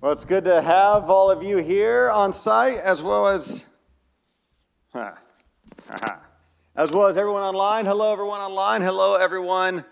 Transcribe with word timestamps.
Well, 0.00 0.12
it's 0.12 0.24
good 0.24 0.44
to 0.44 0.62
have 0.62 1.10
all 1.10 1.28
of 1.28 1.42
you 1.42 1.56
here 1.56 2.08
on 2.08 2.32
site 2.32 2.76
as 2.76 3.02
well 3.02 3.26
as 3.26 3.64
as 4.94 6.92
well 6.92 7.08
as 7.08 7.16
everyone 7.16 7.42
online. 7.42 7.84
Hello, 7.84 8.12
everyone 8.12 8.38
online. 8.38 8.82
Hello, 8.82 9.16
everyone 9.16 9.84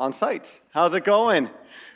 on 0.00 0.12
site. 0.12 0.60
How's 0.72 0.94
it 0.94 1.04
going? 1.04 1.48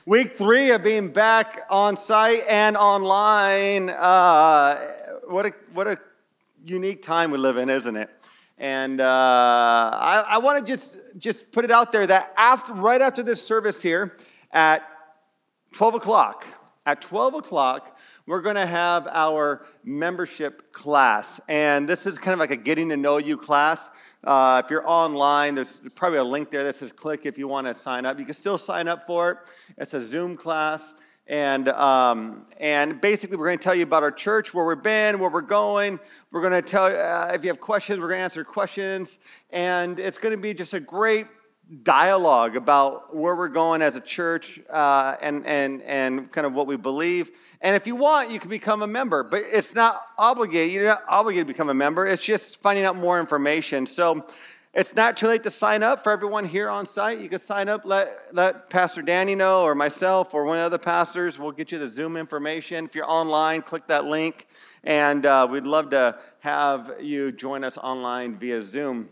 Week 0.07 0.37
three 0.37 0.71
of 0.71 0.85
being 0.85 1.09
back 1.09 1.63
on 1.69 1.97
site 1.97 2.45
and 2.49 2.77
online. 2.77 3.91
Uh, 3.91 4.93
what 5.27 5.47
a 5.47 5.53
what 5.73 5.89
a 5.89 5.99
unique 6.65 7.03
time 7.03 7.33
we 7.33 7.39
live 7.39 7.57
in, 7.57 7.69
isn't 7.69 7.97
it? 7.97 8.11
And 8.59 9.01
uh, 9.01 9.05
I, 9.05 10.25
I 10.29 10.39
want 10.39 10.65
to 10.65 10.73
just 10.73 10.99
just 11.19 11.51
put 11.51 11.65
it 11.65 11.73
out 11.73 11.91
there 11.91 12.07
that 12.07 12.33
after 12.37 12.75
right 12.75 13.03
after 13.03 13.25
this 13.25 13.45
service 13.45 13.83
here 13.83 14.17
at 14.53 14.85
12 15.73 15.97
o'clock 15.97 16.47
at 16.87 17.03
12 17.03 17.35
o'clock, 17.35 17.99
we're 18.27 18.41
going 18.41 18.57
to 18.57 18.67
have 18.67 19.07
our 19.09 19.67
membership 19.85 20.73
class. 20.73 21.41
And 21.49 21.89
this 21.89 22.07
is 22.07 22.19
kind 22.19 22.33
of 22.33 22.39
like 22.39 22.51
a 22.51 22.57
getting 22.57 22.89
to 22.89 22.97
know 22.97 23.19
you 23.19 23.37
class. 23.37 23.91
Uh, 24.25 24.63
if 24.65 24.71
you're 24.71 24.89
online, 24.89 25.55
there's 25.55 25.83
probably 25.95 26.19
a 26.19 26.25
link 26.25 26.51
there 26.51 26.65
that 26.65 26.77
says 26.77 26.93
click 26.93 27.27
if 27.27 27.39
you 27.39 27.49
want 27.49 27.67
to 27.67 27.75
sign 27.75 28.07
up. 28.07 28.19
You 28.19 28.25
can 28.25 28.35
still 28.35 28.59
sign 28.59 28.89
up 28.89 29.07
for 29.07 29.31
it. 29.31 29.39
It's 29.79 29.95
a 29.95 30.03
Zoom 30.03 30.37
class. 30.37 30.95
And, 31.27 31.69
um, 31.69 32.47
and 32.59 33.01
basically, 33.01 33.37
we're 33.37 33.47
going 33.47 33.59
to 33.59 33.63
tell 33.63 33.75
you 33.75 33.85
about 33.85 34.03
our 34.03 34.11
church, 34.11 34.53
where 34.53 34.65
we've 34.65 34.83
been, 34.83 35.21
where 35.21 35.31
we're 35.31 35.43
going. 35.43 36.01
We're 36.33 36.41
going 36.41 36.61
to 36.61 36.69
tell 36.69 36.91
you, 36.91 36.97
uh, 36.97 37.31
if 37.33 37.45
you 37.45 37.51
have 37.51 37.61
questions, 37.61 38.01
we're 38.01 38.09
going 38.09 38.19
to 38.19 38.25
answer 38.25 38.43
questions. 38.43 39.21
And 39.51 40.01
it's 40.01 40.19
going 40.19 40.35
to 40.35 40.41
be 40.41 40.55
just 40.55 40.75
a 40.75 40.81
great 40.81 41.29
dialogue 41.83 42.57
about 42.57 43.15
where 43.15 43.37
we're 43.37 43.49
going 43.49 43.81
as 43.81 43.95
a 43.95 44.01
church 44.01 44.61
uh, 44.71 45.17
and, 45.23 45.47
and, 45.47 45.83
and 45.83 46.31
kind 46.33 46.47
of 46.47 46.53
what 46.53 46.67
we 46.67 46.77
believe. 46.77 47.31
And 47.61 47.77
if 47.77 47.87
you 47.87 47.95
want, 47.95 48.31
you 48.31 48.41
can 48.41 48.51
become 48.51 48.83
a 48.83 48.87
member, 48.87 49.23
but 49.23 49.43
it's 49.47 49.75
not 49.75 50.01
obligated. 50.19 50.75
You're 50.75 50.87
not 50.87 51.05
obligated 51.09 51.47
to 51.47 51.53
become 51.53 51.71
a 51.71 51.75
member. 51.75 52.07
It's 52.07 52.23
just 52.23 52.61
finding 52.61 52.85
out 52.85 52.97
more 52.97 53.21
information. 53.21 53.87
So 53.87 54.27
it's 54.75 54.97
not 54.97 55.17
too 55.17 55.29
late 55.29 55.45
to 55.45 55.51
sign 55.51 55.85
up 55.85 56.03
for 56.03 56.11
everyone 56.11 56.45
here 56.45 56.69
on 56.69 56.87
site. 56.87 57.21
You 57.21 57.29
can 57.29 57.39
sign 57.39 57.69
up, 57.69 57.83
let, 57.85 58.17
let 58.33 58.69
Pastor 58.69 59.03
Danny 59.03 59.37
know, 59.37 59.63
or 59.63 59.77
myself, 59.77 60.35
or 60.35 60.45
one 60.45 60.59
of 60.59 60.73
the 60.73 60.79
pastors. 60.79 61.39
We'll 61.39 61.53
get 61.53 61.71
you 61.71 61.79
the 61.79 61.89
Zoom 61.89 62.17
information. 62.17 62.85
If 62.85 62.97
you're 62.97 63.09
online, 63.09 63.63
click 63.63 63.87
that 63.87 64.07
link. 64.07 64.49
And 64.83 65.25
uh, 65.25 65.47
we'd 65.49 65.65
love 65.65 65.91
to 65.91 66.19
have 66.41 66.95
you 67.01 67.31
join 67.31 67.63
us 67.63 67.79
online 67.79 68.39
via 68.39 68.61
Zoom 68.63 69.09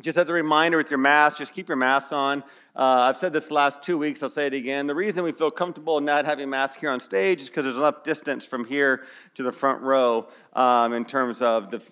just 0.00 0.18
as 0.18 0.28
a 0.28 0.32
reminder 0.32 0.76
with 0.76 0.90
your 0.90 0.98
mask, 0.98 1.38
just 1.38 1.52
keep 1.52 1.68
your 1.68 1.76
masks 1.76 2.12
on. 2.12 2.42
Uh, 2.74 3.08
I've 3.08 3.16
said 3.16 3.32
this 3.32 3.48
the 3.48 3.54
last 3.54 3.82
two 3.82 3.98
weeks, 3.98 4.22
I'll 4.22 4.30
say 4.30 4.46
it 4.46 4.54
again. 4.54 4.86
The 4.86 4.94
reason 4.94 5.24
we 5.24 5.32
feel 5.32 5.50
comfortable 5.50 6.00
not 6.00 6.24
having 6.24 6.50
masks 6.50 6.80
here 6.80 6.90
on 6.90 7.00
stage 7.00 7.42
is 7.42 7.48
because 7.48 7.64
there's 7.64 7.76
enough 7.76 8.04
distance 8.04 8.44
from 8.44 8.64
here 8.64 9.04
to 9.34 9.42
the 9.42 9.52
front 9.52 9.82
row 9.82 10.28
um, 10.52 10.92
in 10.92 11.04
terms 11.04 11.42
of 11.42 11.70
the, 11.70 11.82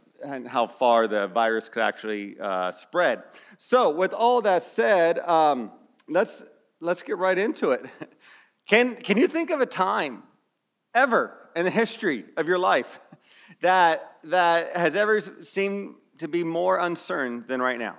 how 0.47 0.67
far 0.67 1.07
the 1.07 1.29
virus 1.29 1.69
could 1.69 1.83
actually 1.83 2.39
uh, 2.39 2.73
spread. 2.73 3.23
So, 3.59 3.91
with 3.91 4.13
all 4.13 4.43
that 4.43 4.63
said, 4.63 5.19
um, 5.21 5.73
let's, 6.09 6.45
let's 6.81 7.03
get 7.03 7.19
right 7.19 7.39
into 7.39 7.71
it. 7.71 7.87
Can, 8.67 8.95
can 8.95 9.19
you 9.19 9.29
think 9.29 9.51
of 9.51 9.61
a 9.61 9.67
time 9.67 10.23
ever 10.95 11.37
in 11.55 11.67
the 11.67 11.71
history 11.71 12.25
of 12.39 12.49
your 12.49 12.59
life 12.59 12.99
that, 13.61 14.17
that 14.25 14.75
has 14.75 14.97
ever 14.97 15.21
seemed 15.43 15.97
to 16.19 16.29
be 16.29 16.45
more 16.45 16.79
uncertain 16.79 17.45
than 17.47 17.61
right 17.61 17.79
now? 17.79 17.97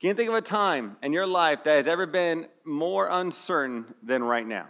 Can 0.00 0.08
you 0.08 0.14
think 0.14 0.28
of 0.28 0.36
a 0.36 0.40
time 0.40 0.96
in 1.02 1.12
your 1.12 1.26
life 1.26 1.64
that 1.64 1.76
has 1.76 1.88
ever 1.88 2.06
been 2.06 2.46
more 2.64 3.08
uncertain 3.10 3.94
than 4.02 4.22
right 4.22 4.46
now? 4.46 4.66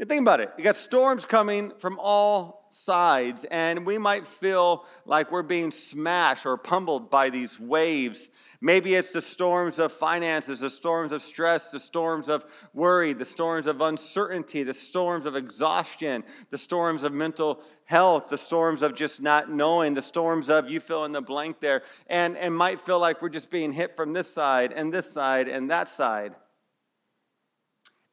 You 0.00 0.06
think 0.06 0.22
about 0.22 0.40
it. 0.40 0.50
You 0.56 0.64
got 0.64 0.76
storms 0.76 1.26
coming 1.26 1.72
from 1.78 1.98
all 2.00 2.66
sides, 2.70 3.44
and 3.50 3.84
we 3.84 3.98
might 3.98 4.26
feel 4.26 4.86
like 5.04 5.30
we're 5.30 5.42
being 5.42 5.70
smashed 5.70 6.46
or 6.46 6.56
pummeled 6.56 7.10
by 7.10 7.28
these 7.28 7.60
waves. 7.60 8.30
Maybe 8.62 8.94
it's 8.94 9.12
the 9.12 9.20
storms 9.20 9.78
of 9.78 9.92
finances, 9.92 10.60
the 10.60 10.70
storms 10.70 11.12
of 11.12 11.20
stress, 11.20 11.70
the 11.70 11.78
storms 11.78 12.30
of 12.30 12.46
worry, 12.72 13.12
the 13.12 13.26
storms 13.26 13.66
of 13.66 13.82
uncertainty, 13.82 14.62
the 14.62 14.72
storms 14.72 15.26
of 15.26 15.36
exhaustion, 15.36 16.24
the 16.48 16.56
storms 16.56 17.02
of 17.02 17.12
mental 17.12 17.60
health, 17.84 18.30
the 18.30 18.38
storms 18.38 18.80
of 18.80 18.94
just 18.94 19.20
not 19.20 19.50
knowing, 19.52 19.92
the 19.92 20.00
storms 20.00 20.48
of 20.48 20.70
you 20.70 20.80
fill 20.80 21.04
in 21.04 21.12
the 21.12 21.20
blank 21.20 21.60
there, 21.60 21.82
and, 22.06 22.38
and 22.38 22.56
might 22.56 22.80
feel 22.80 22.98
like 22.98 23.20
we're 23.20 23.28
just 23.28 23.50
being 23.50 23.70
hit 23.70 23.96
from 23.96 24.14
this 24.14 24.32
side 24.32 24.72
and 24.72 24.94
this 24.94 25.12
side 25.12 25.46
and 25.46 25.70
that 25.70 25.90
side. 25.90 26.34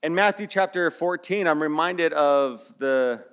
In 0.03 0.13
Matthew 0.13 0.45
chapter 0.45 0.91
14, 0.91 1.47
I'm 1.47 1.59
reminded 1.59 2.13
of 2.13 2.63
the 2.77 3.23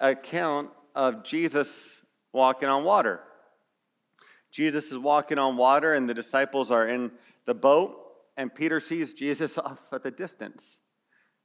account 0.00 0.70
of 0.94 1.22
Jesus 1.24 2.00
walking 2.32 2.70
on 2.70 2.84
water. 2.84 3.20
Jesus 4.50 4.90
is 4.90 4.98
walking 4.98 5.38
on 5.38 5.58
water, 5.58 5.92
and 5.92 6.08
the 6.08 6.14
disciples 6.14 6.70
are 6.70 6.88
in 6.88 7.12
the 7.44 7.52
boat, 7.52 7.98
and 8.38 8.52
Peter 8.52 8.80
sees 8.80 9.12
Jesus 9.12 9.58
off 9.58 9.92
at 9.92 10.02
the 10.02 10.10
distance. 10.10 10.78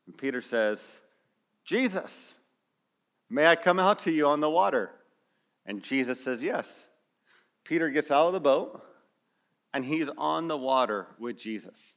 And 0.07 0.17
Peter 0.17 0.41
says, 0.41 1.01
Jesus, 1.65 2.37
may 3.29 3.47
I 3.47 3.57
come 3.57 3.77
out 3.77 3.99
to 3.99 4.11
you 4.11 4.25
on 4.27 4.39
the 4.39 4.49
water? 4.49 4.91
And 5.65 5.83
Jesus 5.83 6.23
says, 6.23 6.41
Yes. 6.41 6.87
Peter 7.65 7.89
gets 7.89 8.09
out 8.09 8.27
of 8.27 8.33
the 8.33 8.39
boat, 8.39 8.81
and 9.73 9.83
he's 9.83 10.07
on 10.17 10.47
the 10.47 10.57
water 10.57 11.07
with 11.19 11.37
Jesus. 11.37 11.95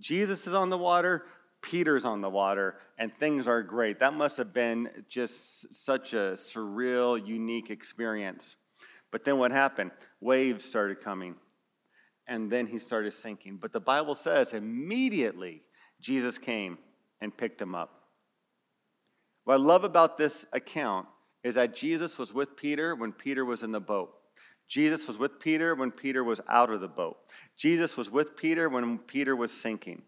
Jesus 0.00 0.46
is 0.46 0.54
on 0.54 0.70
the 0.70 0.78
water, 0.78 1.24
Peter's 1.62 2.04
on 2.04 2.20
the 2.20 2.30
water 2.30 2.76
and 2.98 3.12
things 3.14 3.46
are 3.46 3.62
great. 3.62 3.98
That 3.98 4.14
must 4.14 4.36
have 4.36 4.52
been 4.52 4.88
just 5.08 5.74
such 5.74 6.12
a 6.12 6.34
surreal, 6.36 7.24
unique 7.24 7.70
experience. 7.70 8.56
But 9.10 9.24
then 9.24 9.38
what 9.38 9.50
happened? 9.50 9.90
Waves 10.20 10.64
started 10.64 11.00
coming 11.00 11.34
and 12.26 12.50
then 12.50 12.66
he 12.66 12.78
started 12.78 13.12
sinking. 13.12 13.56
But 13.56 13.72
the 13.72 13.80
Bible 13.80 14.14
says 14.14 14.52
immediately 14.52 15.62
Jesus 16.00 16.38
came 16.38 16.78
and 17.20 17.36
picked 17.36 17.60
him 17.60 17.74
up. 17.74 18.04
What 19.44 19.54
I 19.54 19.56
love 19.56 19.84
about 19.84 20.16
this 20.16 20.46
account 20.52 21.06
is 21.42 21.56
that 21.56 21.74
Jesus 21.74 22.18
was 22.18 22.32
with 22.32 22.56
Peter 22.56 22.94
when 22.94 23.12
Peter 23.12 23.44
was 23.44 23.62
in 23.62 23.72
the 23.72 23.80
boat. 23.80 24.14
Jesus 24.68 25.08
was 25.08 25.18
with 25.18 25.40
Peter 25.40 25.74
when 25.74 25.90
Peter 25.90 26.22
was 26.22 26.40
out 26.48 26.70
of 26.70 26.80
the 26.80 26.88
boat. 26.88 27.16
Jesus 27.56 27.96
was 27.96 28.08
with 28.08 28.36
Peter 28.36 28.68
when 28.68 28.98
Peter 28.98 29.34
was 29.34 29.50
sinking. 29.50 30.02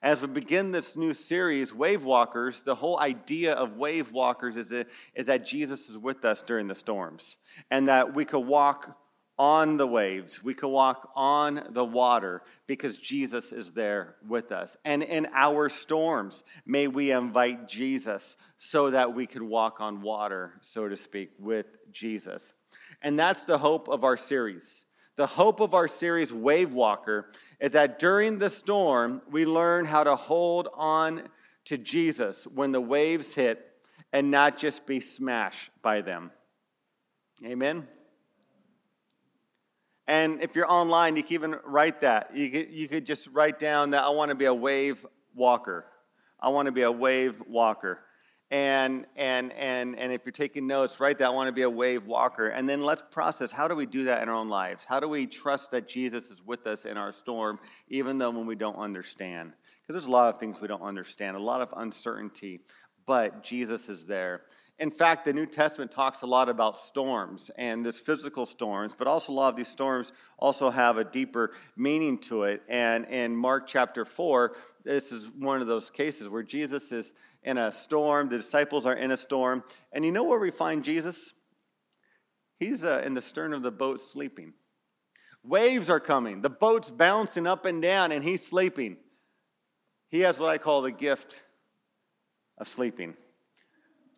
As 0.00 0.22
we 0.22 0.28
begin 0.28 0.70
this 0.70 0.96
new 0.96 1.12
series, 1.12 1.74
Wave 1.74 2.04
Walkers, 2.04 2.62
the 2.62 2.76
whole 2.76 3.00
idea 3.00 3.54
of 3.54 3.76
Wave 3.76 4.12
Walkers 4.12 4.56
is 4.56 4.68
that, 4.68 4.86
is 5.14 5.26
that 5.26 5.44
Jesus 5.44 5.88
is 5.88 5.98
with 5.98 6.24
us 6.24 6.40
during 6.40 6.68
the 6.68 6.74
storms 6.76 7.36
and 7.70 7.88
that 7.88 8.14
we 8.14 8.24
could 8.24 8.46
walk 8.46 8.96
on 9.38 9.76
the 9.76 9.86
waves, 9.86 10.42
we 10.42 10.54
could 10.54 10.68
walk 10.68 11.10
on 11.14 11.68
the 11.70 11.84
water 11.84 12.42
because 12.66 12.98
Jesus 12.98 13.52
is 13.52 13.72
there 13.72 14.16
with 14.26 14.50
us. 14.50 14.76
And 14.84 15.02
in 15.02 15.28
our 15.32 15.68
storms, 15.68 16.42
may 16.66 16.88
we 16.88 17.12
invite 17.12 17.68
Jesus 17.68 18.36
so 18.56 18.90
that 18.90 19.14
we 19.14 19.26
could 19.26 19.42
walk 19.42 19.80
on 19.80 20.02
water, 20.02 20.54
so 20.60 20.88
to 20.88 20.96
speak, 20.96 21.30
with 21.38 21.66
Jesus. 21.92 22.52
And 23.00 23.18
that's 23.18 23.44
the 23.44 23.58
hope 23.58 23.88
of 23.88 24.02
our 24.02 24.16
series. 24.16 24.84
The 25.18 25.26
hope 25.26 25.58
of 25.58 25.74
our 25.74 25.88
series, 25.88 26.32
Wave 26.32 26.72
Walker, 26.72 27.28
is 27.58 27.72
that 27.72 27.98
during 27.98 28.38
the 28.38 28.48
storm, 28.48 29.20
we 29.28 29.46
learn 29.46 29.84
how 29.84 30.04
to 30.04 30.14
hold 30.14 30.68
on 30.74 31.24
to 31.64 31.76
Jesus 31.76 32.46
when 32.46 32.70
the 32.70 32.80
waves 32.80 33.34
hit 33.34 33.66
and 34.12 34.30
not 34.30 34.58
just 34.58 34.86
be 34.86 35.00
smashed 35.00 35.72
by 35.82 36.02
them. 36.02 36.30
Amen? 37.44 37.88
And 40.06 40.40
if 40.40 40.54
you're 40.54 40.70
online, 40.70 41.16
you 41.16 41.24
can 41.24 41.34
even 41.34 41.56
write 41.64 42.02
that. 42.02 42.36
You 42.36 42.48
could, 42.48 42.72
you 42.72 42.86
could 42.86 43.04
just 43.04 43.26
write 43.32 43.58
down 43.58 43.90
that 43.90 44.04
I 44.04 44.10
want 44.10 44.28
to 44.28 44.36
be 44.36 44.44
a 44.44 44.54
wave 44.54 45.04
walker. 45.34 45.84
I 46.38 46.50
want 46.50 46.66
to 46.66 46.72
be 46.72 46.82
a 46.82 46.92
wave 46.92 47.42
walker 47.48 47.98
and 48.50 49.06
and 49.16 49.52
and 49.52 49.98
and 49.98 50.12
if 50.12 50.22
you're 50.24 50.32
taking 50.32 50.66
notes 50.66 51.00
write 51.00 51.18
that 51.18 51.26
i 51.26 51.30
want 51.30 51.48
to 51.48 51.52
be 51.52 51.62
a 51.62 51.70
wave 51.70 52.06
walker. 52.06 52.48
And 52.48 52.68
then 52.68 52.82
let's 52.82 53.02
process 53.10 53.52
how 53.52 53.68
do 53.68 53.74
we 53.74 53.86
do 53.86 54.04
that 54.04 54.22
in 54.22 54.28
our 54.28 54.34
own 54.34 54.48
lives? 54.48 54.84
How 54.84 55.00
do 55.00 55.08
we 55.08 55.26
trust 55.26 55.70
that 55.72 55.88
jesus 55.88 56.30
is 56.30 56.42
with 56.44 56.66
us 56.66 56.84
in 56.84 56.96
our 56.96 57.12
storm 57.12 57.58
even 57.88 58.18
though 58.18 58.30
when 58.30 58.46
we 58.46 58.54
don't 58.54 58.76
understand? 58.76 59.52
Because 59.82 59.94
there's 59.94 60.08
a 60.08 60.10
lot 60.10 60.32
of 60.32 60.38
things 60.38 60.60
we 60.60 60.68
don't 60.68 60.82
understand 60.82 61.36
a 61.36 61.40
lot 61.40 61.60
of 61.60 61.72
uncertainty 61.76 62.60
but 63.06 63.42
jesus 63.42 63.88
is 63.88 64.04
there 64.04 64.42
in 64.78 64.92
fact, 64.92 65.24
the 65.24 65.32
New 65.32 65.46
Testament 65.46 65.90
talks 65.90 66.22
a 66.22 66.26
lot 66.26 66.48
about 66.48 66.78
storms 66.78 67.50
and 67.56 67.84
this 67.84 67.98
physical 67.98 68.46
storms, 68.46 68.94
but 68.96 69.08
also 69.08 69.32
a 69.32 69.34
lot 69.34 69.48
of 69.48 69.56
these 69.56 69.68
storms 69.68 70.12
also 70.38 70.70
have 70.70 70.98
a 70.98 71.04
deeper 71.04 71.50
meaning 71.76 72.16
to 72.18 72.44
it. 72.44 72.62
And 72.68 73.04
in 73.06 73.34
Mark 73.34 73.66
chapter 73.66 74.04
4, 74.04 74.54
this 74.84 75.10
is 75.10 75.28
one 75.36 75.60
of 75.60 75.66
those 75.66 75.90
cases 75.90 76.28
where 76.28 76.44
Jesus 76.44 76.92
is 76.92 77.12
in 77.42 77.58
a 77.58 77.72
storm, 77.72 78.28
the 78.28 78.36
disciples 78.36 78.86
are 78.86 78.94
in 78.94 79.10
a 79.10 79.16
storm. 79.16 79.64
And 79.92 80.04
you 80.04 80.12
know 80.12 80.22
where 80.22 80.38
we 80.38 80.52
find 80.52 80.84
Jesus? 80.84 81.34
He's 82.60 82.84
uh, 82.84 83.02
in 83.04 83.14
the 83.14 83.22
stern 83.22 83.54
of 83.54 83.62
the 83.62 83.72
boat 83.72 84.00
sleeping. 84.00 84.52
Waves 85.42 85.90
are 85.90 86.00
coming, 86.00 86.40
the 86.40 86.50
boat's 86.50 86.90
bouncing 86.90 87.46
up 87.46 87.64
and 87.64 87.80
down, 87.80 88.12
and 88.12 88.22
he's 88.22 88.46
sleeping. 88.46 88.96
He 90.08 90.20
has 90.20 90.38
what 90.38 90.50
I 90.50 90.58
call 90.58 90.82
the 90.82 90.92
gift 90.92 91.42
of 92.58 92.68
sleeping, 92.68 93.14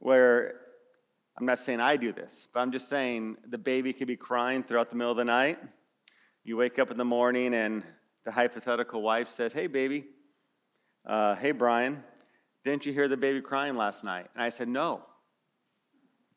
where 0.01 0.55
I'm 1.39 1.47
not 1.47 1.61
saying 1.61 1.81
I 1.81 1.97
do 1.97 2.13
this, 2.13 2.49
but 2.53 2.61
I'm 2.61 2.73
just 2.73 2.89
saying 2.89 3.37
the 3.49 3.59
baby 3.59 3.93
could 3.93 4.09
be 4.09 4.17
crying 4.17 4.63
throughout 4.63 4.91
the 4.91 4.97
middle 4.97 5.13
of 5.13 5.17
the 5.17 5.25
night. 5.25 5.59
You 6.43 6.57
wake 6.57 6.79
up 6.79 6.91
in 6.91 6.97
the 6.97 7.05
morning 7.05 7.55
and 7.55 7.85
the 8.25 8.33
hypothetical 8.33 9.01
wife 9.01 9.33
says, 9.35 9.53
Hey, 9.53 9.67
baby, 9.67 10.05
uh, 11.07 11.37
hey, 11.37 11.53
Bryan, 11.53 12.03
didn't 12.65 12.85
you 12.85 12.93
hear 12.93 13.09
the 13.09 13.17
baby 13.17 13.41
crying 13.41 13.77
last 13.77 14.05
night? 14.05 14.27
And 14.35 14.43
I 14.43 14.49
said, 14.49 14.69
No, 14.69 15.03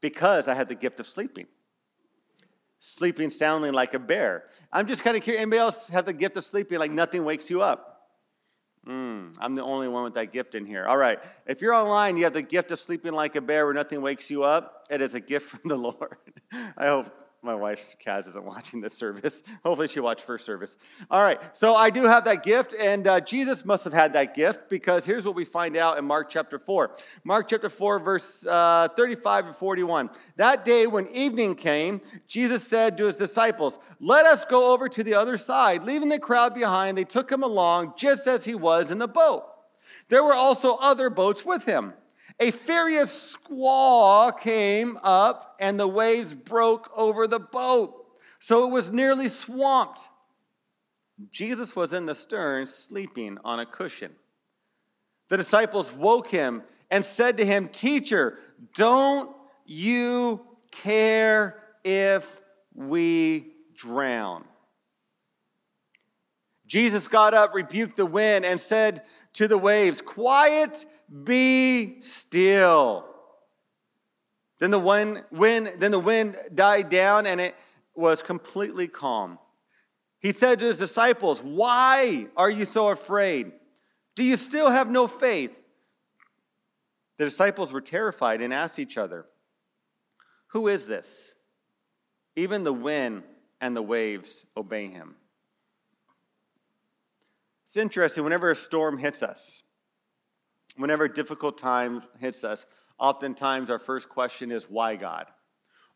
because 0.02 0.48
I 0.48 0.54
had 0.54 0.68
the 0.70 0.76
gift 0.76 1.00
of 1.00 1.08
sleeping. 1.08 1.48
Sleeping 2.80 3.30
soundly 3.30 3.72
like 3.72 3.94
a 3.94 4.00
bear. 4.00 4.44
I'm 4.72 4.88
just 4.88 5.04
kind 5.04 5.16
of 5.16 5.24
curious. 5.24 5.42
Anybody 5.42 5.60
else 5.60 5.88
have 5.88 6.06
the 6.06 6.14
gift 6.14 6.36
of 6.36 6.44
sleeping 6.44 6.80
like 6.80 6.92
nothing 6.92 7.24
wakes 7.24 7.50
you 7.50 7.62
up? 7.62 8.03
Mm, 8.88 9.36
I'm 9.40 9.56
the 9.56 9.64
only 9.64 9.88
one 9.88 10.04
with 10.04 10.16
that 10.16 10.34
gift 10.34 10.56
in 10.56 10.66
here. 10.66 10.86
All 10.86 10.98
right. 10.98 11.20
If 11.46 11.62
you're 11.62 11.74
online, 11.74 12.18
you 12.18 12.26
have 12.26 12.34
the 12.34 12.42
gift 12.42 12.72
of 12.72 12.80
sleeping 12.80 13.14
like 13.14 13.36
a 13.36 13.42
bear 13.42 13.66
where 13.66 13.74
nothing 13.74 14.02
wakes 14.02 14.30
you 14.30 14.44
up. 14.44 14.86
It 14.90 15.02
is 15.02 15.14
a 15.14 15.22
gift 15.22 15.50
from 15.50 15.62
the 15.70 15.76
Lord. 15.78 16.18
I 16.78 16.88
hope 16.88 17.06
my 17.44 17.56
wife, 17.56 17.98
Kaz, 18.04 18.28
isn't 18.28 18.44
watching 18.46 18.82
this 18.82 18.94
service. 18.94 19.44
Hopefully, 19.64 19.88
she 19.88 20.00
watched 20.00 20.24
first 20.24 20.46
service. 20.46 20.78
All 21.12 21.22
right, 21.22 21.40
so 21.56 21.76
I 21.76 21.90
do 21.90 22.04
have 22.04 22.26
that 22.26 22.44
gift, 22.44 22.74
and 22.80 23.06
uh, 23.06 23.20
Jesus 23.20 23.66
must 23.66 23.84
have 23.84 23.94
had 23.94 24.14
that 24.14 24.34
gift 24.34 24.70
because 24.70 25.06
here's 25.06 25.26
what 25.26 25.36
we 25.36 25.46
find 25.46 25.76
out 25.76 25.98
in 25.98 26.06
Mark 26.06 26.30
chapter 26.30 26.58
4. 26.58 26.96
Mark 27.24 27.50
chapter 27.50 27.70
4, 27.70 28.00
verse 28.00 28.46
uh, 28.46 28.88
35 28.96 29.48
to 29.48 29.54
41. 29.54 30.10
That 30.38 30.64
day, 30.64 30.88
when 30.88 31.08
evening 31.10 31.56
came, 31.56 32.02
Jesus 32.28 32.66
said 32.66 32.98
to 32.98 33.06
his 33.06 33.18
disciples, 33.18 33.80
Let 34.00 34.26
us 34.26 34.46
go 34.46 34.74
over 34.74 34.88
to 34.90 35.04
the 35.04 35.16
other 35.16 35.38
side. 35.38 35.84
Leaving 35.84 36.10
the 36.10 36.20
crowd 36.20 36.54
behind, 36.54 36.98
they 36.98 37.04
took 37.04 37.32
him 37.32 37.44
along 37.44 37.94
just 37.98 38.28
as 38.28 38.46
he 38.46 38.56
was 38.56 38.92
in 38.92 38.98
the 38.98 39.08
boat. 39.08 39.46
There 40.10 40.24
were 40.24 40.34
also 40.34 40.76
other 40.76 41.10
boats 41.10 41.46
with 41.46 41.66
him. 41.66 41.94
A 42.40 42.52
furious 42.52 43.12
squall 43.12 44.32
came 44.32 44.98
up, 45.04 45.56
and 45.60 45.80
the 45.80 45.88
waves 45.88 46.34
broke 46.34 46.90
over 46.96 47.28
the 47.28 47.40
boat, 47.40 48.06
so 48.40 48.66
it 48.66 48.72
was 48.72 48.92
nearly 48.92 49.30
swamped. 49.30 50.02
Jesus 51.32 51.76
was 51.76 51.94
in 51.94 52.06
the 52.06 52.16
stern, 52.16 52.66
sleeping 52.66 53.38
on 53.44 53.60
a 53.60 53.66
cushion. 53.66 54.12
The 55.30 55.38
disciples 55.38 55.94
woke 55.94 56.30
him 56.30 56.64
and 56.90 57.06
said 57.06 57.38
to 57.38 57.46
him, 57.46 57.68
Teacher, 57.68 58.40
don't 58.74 59.36
you 59.66 60.42
care 60.72 61.62
if 61.84 62.42
we 62.74 63.54
drown? 63.76 64.44
Jesus 66.66 67.08
got 67.08 67.34
up, 67.34 67.54
rebuked 67.54 67.98
the 67.98 68.06
wind, 68.06 68.46
and 68.46 68.60
said 68.60 69.04
to 69.34 69.48
the 69.48 69.58
waves, 69.58 70.02
Quiet, 70.02 70.86
be 71.24 72.02
still. 72.02 73.06
Then 74.60 74.72
the 74.72 74.80
wind, 74.80 75.24
wind, 75.32 75.74
then 75.78 75.92
the 75.92 76.00
wind 76.00 76.38
died 76.54 76.90
down 76.90 77.26
and 77.28 77.40
it 77.40 77.56
was 77.96 78.22
completely 78.22 78.88
calm. 78.88 79.38
He 80.20 80.32
said 80.32 80.60
to 80.60 80.66
his 80.66 80.78
disciples, 80.78 81.42
Why 81.42 82.28
are 82.38 82.50
you 82.50 82.66
so 82.66 82.90
afraid? 82.90 83.52
Do 84.16 84.24
you 84.24 84.38
still 84.38 84.70
have 84.70 84.90
no 84.90 85.08
faith? 85.08 85.60
The 87.18 87.26
disciples 87.26 87.74
were 87.74 87.82
terrified 87.82 88.42
and 88.42 88.54
asked 88.54 88.80
each 88.80 88.98
other, 88.98 89.26
Who 90.48 90.68
is 90.68 90.86
this? 90.86 91.36
Even 92.36 92.64
the 92.64 92.74
wind 92.74 93.24
and 93.62 93.76
the 93.76 93.82
waves 93.82 94.46
obey 94.58 94.88
him. 94.88 95.16
It's 97.66 97.78
interesting, 97.78 98.24
whenever 98.24 98.52
a 98.52 98.56
storm 98.56 98.98
hits 98.98 99.24
us, 99.24 99.63
whenever 100.76 101.08
difficult 101.08 101.58
time 101.58 102.04
hits 102.20 102.44
us, 102.44 102.66
oftentimes 103.00 103.70
our 103.70 103.80
first 103.80 104.10
question 104.10 104.52
is, 104.52 104.66
Why 104.70 104.96
God? 104.96 105.28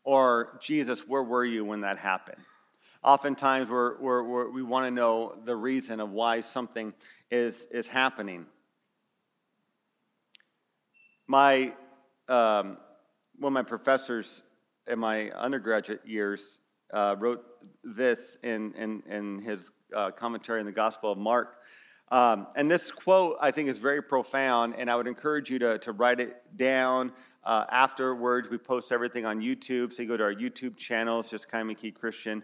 Or, 0.04 0.58
Jesus, 0.60 1.06
where 1.06 1.22
were 1.22 1.44
you 1.44 1.64
when 1.64 1.82
that 1.82 1.98
happened? 1.98 2.40
Oftentimes 3.02 3.68
we're, 3.68 4.00
we're, 4.00 4.22
we're, 4.22 4.50
we 4.50 4.62
want 4.62 4.86
to 4.86 4.90
know 4.90 5.34
the 5.44 5.54
reason 5.54 6.00
of 6.00 6.10
why 6.10 6.40
something 6.40 6.94
is, 7.30 7.68
is 7.70 7.86
happening. 7.86 8.46
My, 11.26 11.74
um, 12.28 12.78
one 13.38 13.50
of 13.50 13.52
my 13.52 13.62
professors 13.62 14.42
in 14.86 14.98
my 14.98 15.30
undergraduate 15.30 16.00
years 16.06 16.58
uh, 16.92 17.14
wrote 17.18 17.44
this 17.84 18.38
in, 18.42 18.72
in, 18.74 19.02
in 19.06 19.38
his 19.40 19.70
uh, 19.94 20.10
commentary 20.10 20.60
in 20.60 20.66
the 20.66 20.72
Gospel 20.72 21.12
of 21.12 21.18
Mark. 21.18 21.58
Um, 22.10 22.46
and 22.56 22.70
this 22.70 22.90
quote, 22.90 23.36
I 23.40 23.50
think, 23.50 23.68
is 23.68 23.78
very 23.78 24.02
profound, 24.02 24.74
and 24.78 24.90
I 24.90 24.96
would 24.96 25.06
encourage 25.06 25.50
you 25.50 25.58
to, 25.58 25.78
to 25.78 25.92
write 25.92 26.20
it 26.20 26.42
down. 26.56 27.12
Uh, 27.44 27.64
afterwards, 27.70 28.48
we 28.48 28.58
post 28.58 28.92
everything 28.92 29.26
on 29.26 29.40
YouTube, 29.40 29.92
so 29.92 30.02
you 30.02 30.08
go 30.08 30.16
to 30.16 30.24
our 30.24 30.34
YouTube 30.34 30.76
channel, 30.76 31.20
it's 31.20 31.30
just 31.30 31.50
Kaimuki 31.50 31.94
Christian, 31.94 32.42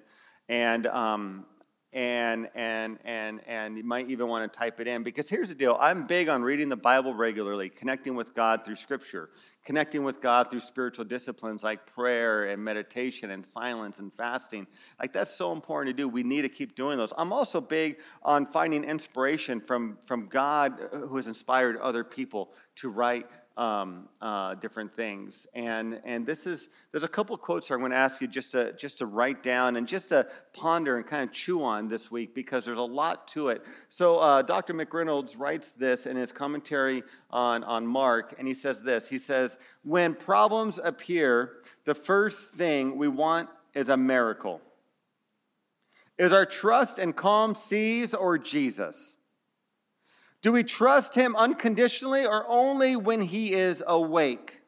and 0.48 0.86
um, 0.86 1.46
and 1.94 2.48
and 2.54 2.98
and 3.04 3.40
and 3.46 3.76
you 3.76 3.84
might 3.84 4.10
even 4.10 4.28
want 4.28 4.52
to 4.52 4.58
type 4.58 4.80
it 4.80 4.88
in 4.88 5.02
because 5.02 5.28
here's 5.28 5.48
the 5.48 5.54
deal 5.54 5.76
i'm 5.80 6.06
big 6.06 6.28
on 6.28 6.42
reading 6.42 6.68
the 6.68 6.76
bible 6.76 7.14
regularly 7.14 7.68
connecting 7.68 8.14
with 8.16 8.34
god 8.34 8.64
through 8.64 8.74
scripture 8.74 9.30
connecting 9.64 10.04
with 10.04 10.20
god 10.20 10.50
through 10.50 10.60
spiritual 10.60 11.04
disciplines 11.04 11.62
like 11.62 11.86
prayer 11.86 12.46
and 12.46 12.62
meditation 12.62 13.30
and 13.30 13.44
silence 13.44 13.98
and 13.98 14.12
fasting. 14.12 14.66
Like 15.00 15.12
that's 15.12 15.34
so 15.34 15.52
important 15.52 15.96
to 15.96 16.02
do 16.02 16.08
we 16.08 16.22
need 16.22 16.42
to 16.42 16.48
keep 16.48 16.76
doing 16.76 16.98
those. 16.98 17.12
I'm 17.16 17.32
also 17.32 17.60
big 17.60 17.98
on 18.22 18.46
finding 18.46 18.84
inspiration 18.84 19.60
from 19.60 19.98
from 20.04 20.28
god 20.28 20.80
uh, 20.92 20.98
who 20.98 21.16
has 21.16 21.26
inspired 21.26 21.76
other 21.78 22.04
people 22.04 22.52
to 22.76 22.90
write 22.90 23.26
um, 23.56 24.08
uh, 24.20 24.54
different 24.54 24.94
things. 24.94 25.46
And, 25.54 26.00
and 26.04 26.26
this 26.26 26.46
is, 26.46 26.68
there's 26.90 27.04
a 27.04 27.08
couple 27.08 27.36
quotes 27.36 27.70
I'm 27.70 27.78
going 27.78 27.92
to 27.92 27.96
ask 27.96 28.20
you 28.20 28.26
just 28.26 28.52
to, 28.52 28.72
just 28.72 28.98
to 28.98 29.06
write 29.06 29.42
down 29.42 29.76
and 29.76 29.86
just 29.86 30.08
to 30.08 30.26
ponder 30.52 30.96
and 30.96 31.06
kind 31.06 31.22
of 31.22 31.32
chew 31.32 31.62
on 31.62 31.88
this 31.88 32.10
week 32.10 32.34
because 32.34 32.64
there's 32.64 32.78
a 32.78 32.82
lot 32.82 33.28
to 33.28 33.48
it. 33.48 33.64
So 33.88 34.18
uh, 34.18 34.42
Dr. 34.42 34.74
McReynolds 34.74 35.38
writes 35.38 35.72
this 35.72 36.06
in 36.06 36.16
his 36.16 36.32
commentary 36.32 37.02
on, 37.30 37.62
on 37.64 37.86
Mark, 37.86 38.34
and 38.38 38.48
he 38.48 38.54
says 38.54 38.82
this. 38.82 39.08
He 39.08 39.18
says, 39.18 39.58
when 39.82 40.14
problems 40.14 40.80
appear, 40.82 41.52
the 41.84 41.94
first 41.94 42.50
thing 42.50 42.96
we 42.96 43.08
want 43.08 43.48
is 43.74 43.88
a 43.88 43.96
miracle. 43.96 44.60
Is 46.16 46.32
our 46.32 46.46
trust 46.46 46.98
in 46.98 47.12
calm 47.12 47.54
seas 47.54 48.14
or 48.14 48.38
Jesus? 48.38 49.13
Do 50.44 50.52
we 50.52 50.62
trust 50.62 51.14
him 51.14 51.34
unconditionally 51.36 52.26
or 52.26 52.44
only 52.46 52.96
when 52.96 53.22
he 53.22 53.54
is 53.54 53.82
awake? 53.86 54.60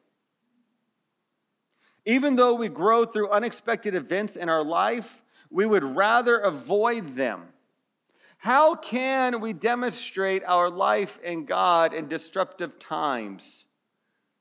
Even 2.03 2.35
though 2.35 2.55
we 2.55 2.67
grow 2.67 3.05
through 3.05 3.29
unexpected 3.29 3.93
events 3.93 4.35
in 4.35 4.49
our 4.49 4.63
life, 4.63 5.21
we 5.51 5.67
would 5.67 5.83
rather 5.83 6.39
avoid 6.39 7.09
them. 7.09 7.43
How 8.39 8.73
can 8.73 9.39
we 9.39 9.53
demonstrate 9.53 10.43
our 10.47 10.71
life 10.71 11.19
in 11.19 11.45
God 11.45 11.93
in 11.93 12.07
disruptive 12.07 12.79
times? 12.79 13.67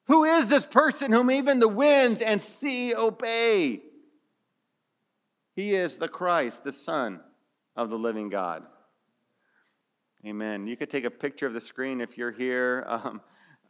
Who 0.06 0.24
is 0.24 0.48
this 0.48 0.64
person 0.64 1.12
whom 1.12 1.30
even 1.30 1.60
the 1.60 1.68
winds 1.68 2.22
and 2.22 2.40
sea 2.40 2.94
obey? 2.94 3.82
He 5.54 5.74
is 5.74 5.98
the 5.98 6.08
Christ, 6.08 6.64
the 6.64 6.72
Son 6.72 7.20
of 7.76 7.90
the 7.90 7.98
living 7.98 8.30
God. 8.30 8.62
Amen. 10.26 10.66
You 10.66 10.76
could 10.76 10.90
take 10.90 11.04
a 11.04 11.10
picture 11.10 11.46
of 11.46 11.52
the 11.52 11.60
screen 11.60 12.00
if 12.00 12.18
you're 12.18 12.32
here. 12.32 12.84
Um, 12.96 13.20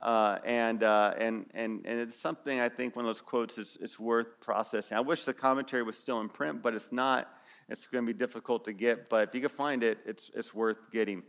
uh, 0.02 0.38
and, 0.44 0.82
uh, 0.82 1.14
and, 1.18 1.46
and, 1.54 1.80
and 1.86 1.98
it's 1.98 2.20
something 2.20 2.60
I 2.60 2.68
think 2.68 2.94
one 2.94 3.06
of 3.06 3.08
those 3.08 3.22
quotes 3.22 3.56
is, 3.56 3.98
worth 3.98 4.38
processing. 4.40 4.94
I 4.96 5.00
wish 5.00 5.24
the 5.24 5.32
commentary 5.32 5.82
was 5.82 5.96
still 5.96 6.20
in 6.20 6.28
print, 6.28 6.62
but 6.62 6.74
it's 6.74 6.92
not. 6.92 7.30
It's 7.70 7.86
going 7.86 8.06
to 8.06 8.12
be 8.12 8.16
difficult 8.16 8.62
to 8.66 8.74
get, 8.74 9.08
but 9.08 9.26
if 9.26 9.34
you 9.34 9.40
can 9.40 9.48
find 9.48 9.82
it, 9.82 9.98
it's, 10.04 10.30
it's 10.34 10.54
worth 10.54 10.92
getting. 10.92 11.22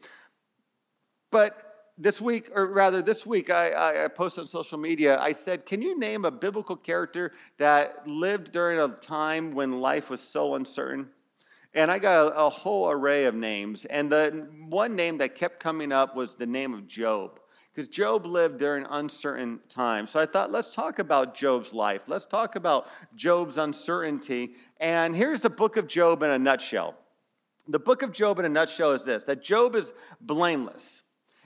But 1.31 1.93
this 1.97 2.19
week, 2.19 2.49
or 2.53 2.67
rather 2.67 3.01
this 3.01 3.25
week, 3.25 3.49
I, 3.49 4.03
I, 4.03 4.07
posted 4.09 4.41
on 4.41 4.47
social 4.47 4.77
media, 4.77 5.17
I 5.17 5.31
said, 5.31 5.65
Can 5.65 5.81
you 5.81 5.97
name 5.97 6.25
a 6.25 6.31
biblical 6.31 6.75
character 6.75 7.31
that 7.57 8.05
lived 8.05 8.51
during 8.51 8.79
a 8.79 8.89
time 8.95 9.53
when 9.53 9.79
life 9.79 10.09
was 10.09 10.19
so 10.19 10.55
uncertain? 10.55 11.09
And 11.77 11.91
I 11.91 11.99
got 11.99 12.33
a, 12.33 12.35
a, 12.35 12.49
whole 12.49 12.89
array 12.89 13.25
of 13.25 13.35
names. 13.35 13.85
And 13.85 14.11
the 14.11 14.47
one 14.67 14.95
name 14.95 15.19
that 15.19 15.35
kept 15.35 15.59
coming 15.59 15.91
up 15.91 16.15
was 16.15 16.33
the 16.33 16.47
name 16.47 16.73
of 16.73 16.87
Job, 16.87 17.39
because 17.71 17.87
Job 17.87 18.25
lived 18.25 18.57
during 18.57 18.83
uncertain 18.89 19.59
times. 19.69 20.09
So 20.09 20.19
I 20.19 20.25
thought, 20.25 20.51
let's 20.51 20.73
talk 20.73 20.97
about 20.97 21.35
Job's 21.35 21.75
life. 21.75 22.01
Let's 22.07 22.25
talk 22.25 22.55
about 22.55 22.87
Job's 23.15 23.59
uncertainty. 23.59 24.55
And 24.79 25.15
here's 25.15 25.41
the 25.41 25.51
book 25.51 25.77
of 25.77 25.87
Job 25.87 26.23
in 26.23 26.31
a 26.31 26.39
nutshell. 26.39 26.95
The 27.67 27.77
book 27.77 28.01
of 28.01 28.11
Job 28.11 28.39
in 28.39 28.45
a 28.45 28.49
nutshell 28.49 28.93
is 28.93 29.05
this 29.05 29.25
that 29.25 29.43
Job 29.43 29.75
is 29.75 29.93
blameless, 30.19 31.03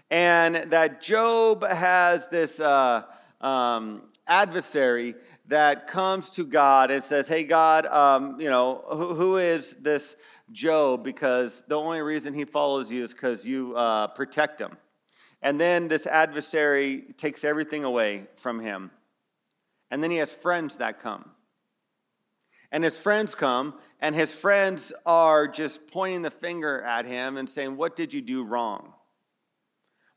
and 0.10 0.56
that 0.72 1.02
Job 1.02 1.68
has 1.68 2.30
this. 2.30 2.62
Uh, 2.62 3.04
um, 3.42 4.04
adversary 4.28 5.16
that 5.48 5.88
comes 5.88 6.30
to 6.32 6.46
God 6.46 6.92
and 6.92 7.04
says, 7.04 7.28
Hey, 7.28 7.44
God, 7.44 7.86
um, 7.88 8.40
you 8.40 8.50
know, 8.50 8.84
who, 8.90 9.14
who 9.14 9.38
is 9.38 9.76
this 9.82 10.16
Job? 10.52 11.04
Because 11.04 11.64
the 11.68 11.76
only 11.76 12.02
reason 12.02 12.34
he 12.34 12.46
follows 12.46 12.92
you 12.92 13.04
is 13.04 13.14
because 13.14 13.46
you 13.46 13.76
uh, 13.76 14.08
protect 14.08 14.60
him. 14.60 14.78
And 15.42 15.60
then 15.60 15.88
this 15.88 16.06
adversary 16.06 17.02
takes 17.18 17.44
everything 17.44 17.84
away 17.84 18.28
from 18.38 18.60
him. 18.60 18.92
And 19.90 20.02
then 20.02 20.12
he 20.12 20.18
has 20.18 20.34
friends 20.34 20.78
that 20.78 21.02
come. 21.02 21.30
And 22.72 22.84
his 22.84 22.96
friends 22.96 23.36
come, 23.36 23.74
and 24.00 24.16
his 24.16 24.34
friends 24.34 24.94
are 25.06 25.48
just 25.48 25.88
pointing 25.88 26.22
the 26.22 26.32
finger 26.32 26.82
at 26.82 27.06
him 27.06 27.36
and 27.36 27.50
saying, 27.50 27.76
What 27.76 27.98
did 27.98 28.14
you 28.14 28.22
do 28.22 28.44
wrong? 28.44 28.94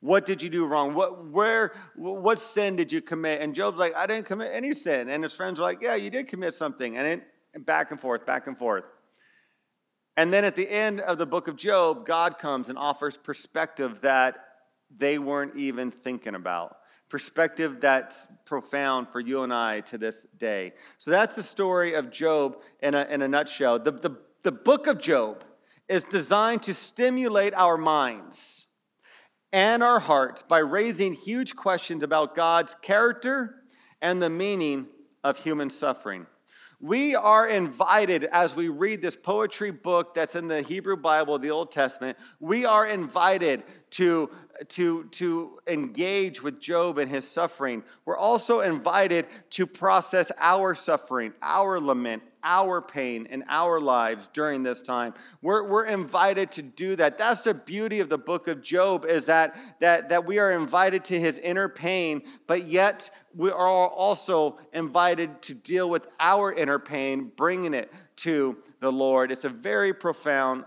What 0.04 0.26
did 0.26 0.42
you 0.42 0.50
do 0.50 0.66
wrong? 0.66 0.92
What, 0.92 1.30
where, 1.30 1.72
what 1.94 2.38
sin 2.38 2.76
did 2.76 2.92
you 2.92 3.00
commit? 3.00 3.40
And 3.40 3.54
Job's 3.54 3.78
like, 3.78 3.96
I 3.96 4.06
didn't 4.06 4.26
commit 4.26 4.50
any 4.52 4.74
sin. 4.74 5.08
And 5.08 5.22
his 5.22 5.32
friends 5.32 5.58
are 5.58 5.62
like, 5.62 5.80
Yeah, 5.80 5.94
you 5.94 6.10
did 6.10 6.28
commit 6.28 6.52
something. 6.52 6.98
And 6.98 7.22
it, 7.54 7.64
back 7.64 7.90
and 7.90 7.98
forth, 7.98 8.26
back 8.26 8.46
and 8.46 8.58
forth. 8.58 8.84
And 10.18 10.30
then 10.30 10.44
at 10.44 10.56
the 10.56 10.70
end 10.70 11.00
of 11.00 11.16
the 11.16 11.24
book 11.24 11.48
of 11.48 11.56
Job, 11.56 12.04
God 12.04 12.38
comes 12.38 12.68
and 12.68 12.76
offers 12.76 13.16
perspective 13.16 14.02
that 14.02 14.36
they 14.94 15.18
weren't 15.18 15.56
even 15.56 15.90
thinking 15.90 16.34
about 16.34 16.76
perspective 17.08 17.80
that's 17.80 18.26
profound 18.44 19.08
for 19.08 19.20
you 19.20 19.42
and 19.42 19.54
I 19.54 19.80
to 19.82 19.96
this 19.96 20.26
day. 20.36 20.72
So 20.98 21.12
that's 21.12 21.34
the 21.34 21.42
story 21.42 21.94
of 21.94 22.10
Job 22.10 22.60
in 22.82 22.94
a, 22.94 23.04
in 23.04 23.22
a 23.22 23.28
nutshell. 23.28 23.78
The, 23.78 23.92
the, 23.92 24.18
the 24.42 24.52
book 24.52 24.86
of 24.86 25.00
Job 25.00 25.44
is 25.88 26.04
designed 26.04 26.62
to 26.64 26.74
stimulate 26.74 27.54
our 27.54 27.78
minds 27.78 28.63
and 29.54 29.84
our 29.84 30.00
hearts 30.00 30.42
by 30.42 30.58
raising 30.58 31.12
huge 31.12 31.54
questions 31.54 32.02
about 32.02 32.34
God's 32.34 32.74
character 32.82 33.54
and 34.02 34.20
the 34.20 34.28
meaning 34.28 34.88
of 35.22 35.38
human 35.38 35.70
suffering. 35.70 36.26
We 36.80 37.14
are 37.14 37.46
invited 37.46 38.24
as 38.24 38.56
we 38.56 38.68
read 38.68 39.00
this 39.00 39.14
poetry 39.14 39.70
book 39.70 40.12
that's 40.12 40.34
in 40.34 40.48
the 40.48 40.60
Hebrew 40.60 40.96
Bible, 40.96 41.38
the 41.38 41.52
Old 41.52 41.70
Testament, 41.70 42.18
we 42.40 42.64
are 42.64 42.84
invited 42.84 43.62
to, 43.90 44.28
to, 44.70 45.04
to 45.12 45.60
engage 45.68 46.42
with 46.42 46.60
Job 46.60 46.98
and 46.98 47.08
his 47.08 47.26
suffering. 47.26 47.84
We're 48.04 48.16
also 48.16 48.60
invited 48.60 49.26
to 49.50 49.68
process 49.68 50.32
our 50.36 50.74
suffering, 50.74 51.32
our 51.40 51.78
lament, 51.78 52.24
our 52.44 52.80
pain 52.80 53.26
in 53.26 53.42
our 53.48 53.80
lives 53.80 54.28
during 54.32 54.62
this 54.62 54.82
time. 54.82 55.14
We're, 55.42 55.66
we're 55.66 55.86
invited 55.86 56.50
to 56.52 56.62
do 56.62 56.94
that. 56.96 57.18
That's 57.18 57.42
the 57.42 57.54
beauty 57.54 58.00
of 58.00 58.08
the 58.08 58.18
book 58.18 58.46
of 58.46 58.62
Job 58.62 59.06
is 59.06 59.26
that, 59.26 59.56
that, 59.80 60.10
that 60.10 60.24
we 60.24 60.38
are 60.38 60.52
invited 60.52 61.04
to 61.06 61.18
his 61.18 61.38
inner 61.38 61.68
pain, 61.68 62.22
but 62.46 62.68
yet 62.68 63.10
we 63.34 63.50
are 63.50 63.88
also 63.88 64.58
invited 64.72 65.42
to 65.42 65.54
deal 65.54 65.90
with 65.90 66.06
our 66.20 66.52
inner 66.52 66.78
pain, 66.78 67.32
bringing 67.36 67.74
it 67.74 67.92
to 68.16 68.58
the 68.80 68.92
Lord. 68.92 69.32
It's 69.32 69.44
a 69.44 69.48
very 69.48 69.92
profound 69.92 70.64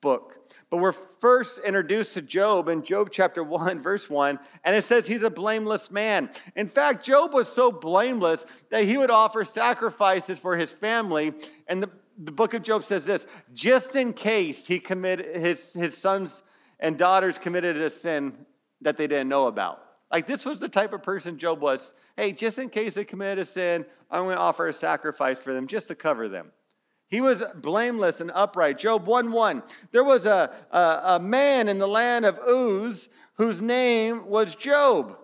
book. 0.00 0.39
But 0.70 0.78
we're 0.78 0.92
first 0.92 1.58
introduced 1.60 2.14
to 2.14 2.22
Job 2.22 2.68
in 2.68 2.82
Job 2.82 3.10
chapter 3.10 3.42
1, 3.42 3.82
verse 3.82 4.08
1, 4.08 4.38
and 4.64 4.76
it 4.76 4.84
says 4.84 5.06
he's 5.06 5.22
a 5.22 5.30
blameless 5.30 5.90
man. 5.90 6.30
In 6.56 6.68
fact, 6.68 7.04
Job 7.04 7.32
was 7.32 7.48
so 7.48 7.72
blameless 7.72 8.44
that 8.70 8.84
he 8.84 8.96
would 8.96 9.10
offer 9.10 9.44
sacrifices 9.44 10.38
for 10.38 10.56
his 10.56 10.72
family. 10.72 11.34
And 11.66 11.82
the, 11.82 11.90
the 12.18 12.32
book 12.32 12.54
of 12.54 12.62
Job 12.62 12.84
says 12.84 13.04
this 13.04 13.26
just 13.52 13.96
in 13.96 14.12
case 14.12 14.66
he 14.66 14.78
committed 14.78 15.36
his, 15.36 15.72
his 15.72 15.96
sons 15.96 16.42
and 16.78 16.96
daughters 16.96 17.38
committed 17.38 17.76
a 17.76 17.90
sin 17.90 18.34
that 18.80 18.96
they 18.96 19.06
didn't 19.06 19.28
know 19.28 19.46
about. 19.46 19.82
Like 20.10 20.26
this 20.26 20.44
was 20.44 20.58
the 20.58 20.68
type 20.68 20.92
of 20.92 21.02
person 21.02 21.38
Job 21.38 21.60
was. 21.60 21.94
Hey, 22.16 22.32
just 22.32 22.58
in 22.58 22.68
case 22.68 22.94
they 22.94 23.04
committed 23.04 23.38
a 23.38 23.44
sin, 23.44 23.86
I'm 24.10 24.24
going 24.24 24.36
to 24.36 24.40
offer 24.40 24.66
a 24.66 24.72
sacrifice 24.72 25.38
for 25.38 25.54
them 25.54 25.66
just 25.66 25.88
to 25.88 25.94
cover 25.94 26.28
them. 26.28 26.50
He 27.10 27.20
was 27.20 27.42
blameless 27.56 28.20
and 28.20 28.30
upright. 28.32 28.78
Job 28.78 29.06
1 29.06 29.32
1. 29.32 29.62
There 29.90 30.04
was 30.04 30.26
a, 30.26 30.52
a, 30.70 31.00
a, 31.04 31.20
man 31.20 31.68
in 31.68 31.78
the 31.78 31.88
land 31.88 32.24
of 32.24 32.38
Uz 32.48 33.08
whose 33.34 33.60
name 33.60 34.26
was 34.26 34.54
Job. 34.54 35.16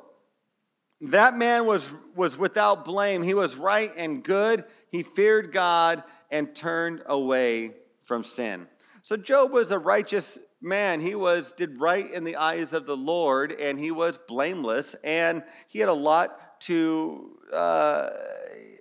That 1.00 1.36
man 1.36 1.64
was, 1.64 1.88
was 2.16 2.36
without 2.36 2.84
blame. 2.84 3.22
He 3.22 3.34
was 3.34 3.56
right 3.56 3.92
and 3.96 4.24
good. 4.24 4.64
He 4.90 5.04
feared 5.04 5.52
God 5.52 6.02
and 6.30 6.54
turned 6.56 7.02
away 7.06 7.72
from 8.02 8.24
sin. 8.24 8.66
So 9.02 9.16
Job 9.16 9.52
was 9.52 9.70
a 9.70 9.78
righteous 9.78 10.38
man. 10.60 11.00
He 11.00 11.14
was 11.14 11.52
did 11.52 11.80
right 11.80 12.10
in 12.10 12.24
the 12.24 12.36
eyes 12.36 12.72
of 12.72 12.86
the 12.86 12.96
Lord, 12.96 13.52
and 13.52 13.78
he 13.78 13.92
was 13.92 14.18
blameless, 14.26 14.96
and 15.04 15.44
he 15.68 15.78
had 15.78 15.88
a 15.88 15.94
lot 15.94 16.60
to. 16.62 17.38
Uh, 17.52 18.10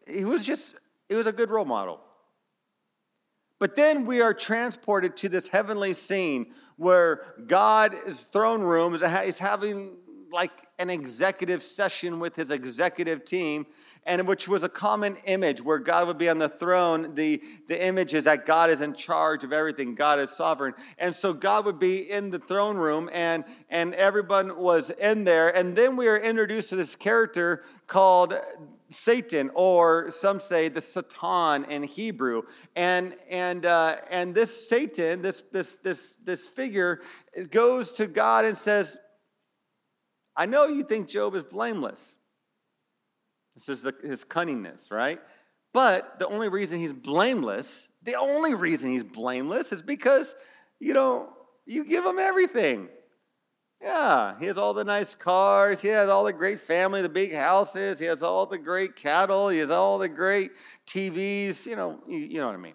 he 0.07 0.25
was 0.25 0.43
just. 0.43 0.73
He 1.07 1.13
was 1.13 1.27
a 1.27 1.31
good 1.31 1.51
role 1.51 1.65
model. 1.65 1.99
But 3.59 3.75
then 3.75 4.05
we 4.05 4.21
are 4.21 4.33
transported 4.33 5.15
to 5.17 5.29
this 5.29 5.47
heavenly 5.47 5.93
scene 5.93 6.53
where 6.75 7.21
God's 7.47 8.23
throne 8.23 8.61
room 8.61 8.95
is 8.95 9.37
having 9.37 9.97
like 10.31 10.67
an 10.79 10.89
executive 10.89 11.63
session 11.63 12.19
with 12.19 12.35
his 12.35 12.51
executive 12.51 13.23
team, 13.23 13.65
and 14.05 14.27
which 14.27 14.47
was 14.49 14.63
a 14.63 14.69
common 14.69 15.15
image 15.25 15.61
where 15.61 15.79
God 15.79 16.07
would 16.07 16.17
be 16.17 16.27
on 16.27 16.37
the 16.37 16.49
throne. 16.49 17.15
The, 17.15 17.41
the 17.69 17.81
image 17.81 18.13
is 18.13 18.25
that 18.25 18.45
God 18.45 18.69
is 18.69 18.81
in 18.81 18.93
charge 18.93 19.45
of 19.45 19.53
everything, 19.53 19.95
God 19.95 20.19
is 20.19 20.29
sovereign. 20.29 20.73
And 20.97 21.15
so 21.15 21.31
God 21.31 21.65
would 21.65 21.79
be 21.79 22.11
in 22.11 22.29
the 22.29 22.39
throne 22.39 22.75
room, 22.75 23.09
and, 23.13 23.45
and 23.69 23.93
everyone 23.93 24.57
was 24.57 24.89
in 24.89 25.23
there. 25.23 25.55
And 25.55 25.75
then 25.75 25.95
we 25.95 26.09
are 26.09 26.17
introduced 26.17 26.69
to 26.69 26.75
this 26.75 26.95
character 26.95 27.63
called 27.87 28.37
Satan, 28.95 29.51
or 29.53 30.09
some 30.09 30.39
say 30.39 30.69
the 30.69 30.81
Satan 30.81 31.65
in 31.65 31.83
Hebrew. 31.83 32.43
And, 32.75 33.15
and, 33.29 33.65
uh, 33.65 33.97
and 34.09 34.33
this 34.33 34.69
Satan, 34.69 35.21
this, 35.21 35.43
this, 35.51 35.75
this, 35.77 36.15
this 36.23 36.47
figure, 36.47 37.01
goes 37.51 37.93
to 37.93 38.07
God 38.07 38.45
and 38.45 38.57
says, 38.57 38.97
I 40.35 40.45
know 40.45 40.67
you 40.67 40.83
think 40.83 41.07
Job 41.07 41.35
is 41.35 41.43
blameless. 41.43 42.15
This 43.53 43.69
is 43.69 43.81
the, 43.83 43.93
his 44.03 44.23
cunningness, 44.25 44.91
right? 44.91 45.19
But 45.73 46.19
the 46.19 46.27
only 46.27 46.49
reason 46.49 46.79
he's 46.79 46.93
blameless, 46.93 47.87
the 48.03 48.15
only 48.15 48.53
reason 48.53 48.91
he's 48.91 49.03
blameless 49.03 49.71
is 49.71 49.81
because, 49.81 50.35
you 50.79 50.93
know, 50.93 51.29
you 51.65 51.85
give 51.85 52.05
him 52.05 52.19
everything. 52.19 52.89
Yeah, 53.85 54.33
he 54.39 54.47
has 54.47 54.57
all 54.57 54.73
the 54.73 54.83
nice 54.83 55.13
cars. 55.13 55.79
He 55.79 55.89
has 55.89 56.09
all 56.09 56.23
the 56.23 56.33
great 56.33 56.59
family, 56.59 57.03
the 57.03 57.09
big 57.09 57.31
houses. 57.31 57.99
He 57.99 58.05
has 58.05 58.23
all 58.23 58.47
the 58.47 58.57
great 58.57 58.95
cattle. 58.95 59.49
He 59.49 59.59
has 59.59 59.69
all 59.69 59.99
the 59.99 60.09
great 60.09 60.53
TVs. 60.87 61.67
You 61.67 61.75
know, 61.75 61.99
you, 62.07 62.17
you 62.17 62.39
know 62.39 62.47
what 62.47 62.55
I 62.55 62.57
mean. 62.57 62.73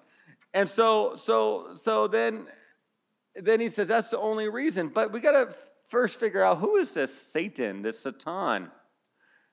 And 0.55 0.69
so, 0.69 1.17
so, 1.17 1.73
so 1.75 2.07
then, 2.07 2.47
then 3.35 3.59
he 3.59 3.71
says 3.71 3.88
that's 3.88 4.11
the 4.11 4.21
only 4.21 4.49
reason. 4.49 4.87
But 4.87 5.11
we 5.11 5.19
got 5.19 5.33
to 5.33 5.52
first 5.88 6.21
figure 6.21 6.45
out 6.45 6.59
who 6.59 6.76
is 6.76 6.95
this 6.95 7.12
Satan, 7.12 7.83
this 7.83 7.99
Satan, 7.99 8.71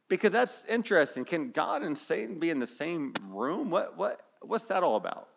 because 0.10 0.32
that's 0.32 0.64
interesting. 0.66 1.26
Can 1.26 1.50
God 1.50 1.82
and 1.82 1.98
Satan 1.98 2.38
be 2.38 2.52
in 2.52 2.60
the 2.60 2.68
same 2.68 3.14
room? 3.30 3.72
What, 3.72 3.98
what, 3.98 4.22
what's 4.44 4.66
that 4.66 4.84
all 4.84 4.96
about? 4.96 5.28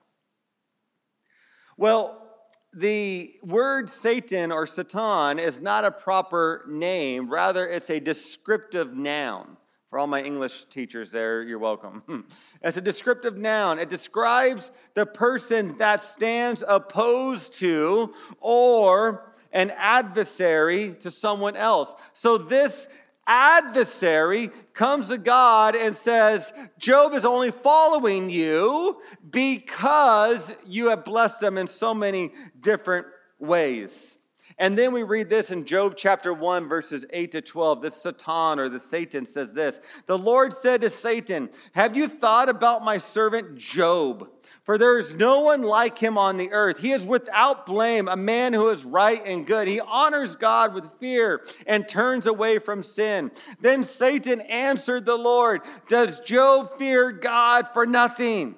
Well, 1.78 2.29
the 2.72 3.34
word 3.42 3.90
Satan 3.90 4.52
or 4.52 4.66
Satan 4.66 5.38
is 5.38 5.60
not 5.60 5.84
a 5.84 5.90
proper 5.90 6.64
name, 6.68 7.28
rather, 7.28 7.66
it's 7.66 7.90
a 7.90 8.00
descriptive 8.00 8.96
noun. 8.96 9.56
For 9.88 9.98
all 9.98 10.06
my 10.06 10.22
English 10.22 10.66
teachers 10.70 11.10
there, 11.10 11.42
you're 11.42 11.58
welcome. 11.58 12.04
It's 12.62 12.76
a 12.76 12.80
descriptive 12.80 13.36
noun. 13.36 13.80
It 13.80 13.90
describes 13.90 14.70
the 14.94 15.04
person 15.04 15.76
that 15.78 16.02
stands 16.02 16.62
opposed 16.66 17.54
to 17.54 18.14
or 18.38 19.32
an 19.52 19.72
adversary 19.76 20.94
to 21.00 21.10
someone 21.10 21.56
else. 21.56 21.96
So 22.14 22.38
this 22.38 22.86
adversary 23.30 24.50
comes 24.74 25.08
to 25.08 25.16
God 25.16 25.76
and 25.76 25.94
says, 25.94 26.52
Job 26.78 27.14
is 27.14 27.24
only 27.24 27.52
following 27.52 28.28
you 28.28 29.00
because 29.30 30.52
you 30.66 30.88
have 30.88 31.04
blessed 31.04 31.40
him 31.40 31.56
in 31.56 31.68
so 31.68 31.94
many 31.94 32.32
different 32.60 33.06
ways. 33.38 34.16
And 34.58 34.76
then 34.76 34.92
we 34.92 35.04
read 35.04 35.30
this 35.30 35.50
in 35.50 35.64
Job 35.64 35.94
chapter 35.96 36.34
1, 36.34 36.68
verses 36.68 37.06
8 37.10 37.32
to 37.32 37.40
12. 37.40 37.80
This 37.80 37.94
Satan 37.94 38.58
or 38.58 38.68
the 38.68 38.80
Satan 38.80 39.24
says 39.24 39.52
this 39.52 39.80
The 40.06 40.18
Lord 40.18 40.52
said 40.52 40.80
to 40.80 40.90
Satan, 40.90 41.50
Have 41.72 41.96
you 41.96 42.08
thought 42.08 42.48
about 42.48 42.84
my 42.84 42.98
servant 42.98 43.56
Job? 43.56 44.28
For 44.70 44.78
there 44.78 45.00
is 45.00 45.16
no 45.16 45.40
one 45.40 45.62
like 45.62 45.98
him 45.98 46.16
on 46.16 46.36
the 46.36 46.52
earth. 46.52 46.78
He 46.78 46.92
is 46.92 47.02
without 47.02 47.66
blame, 47.66 48.06
a 48.06 48.14
man 48.14 48.52
who 48.52 48.68
is 48.68 48.84
right 48.84 49.20
and 49.26 49.44
good. 49.44 49.66
He 49.66 49.80
honors 49.80 50.36
God 50.36 50.74
with 50.74 50.88
fear 51.00 51.44
and 51.66 51.88
turns 51.88 52.26
away 52.26 52.60
from 52.60 52.84
sin. 52.84 53.32
Then 53.60 53.82
Satan 53.82 54.40
answered 54.42 55.06
the 55.06 55.18
Lord 55.18 55.62
Does 55.88 56.20
Job 56.20 56.78
fear 56.78 57.10
God 57.10 57.66
for 57.72 57.84
nothing? 57.84 58.54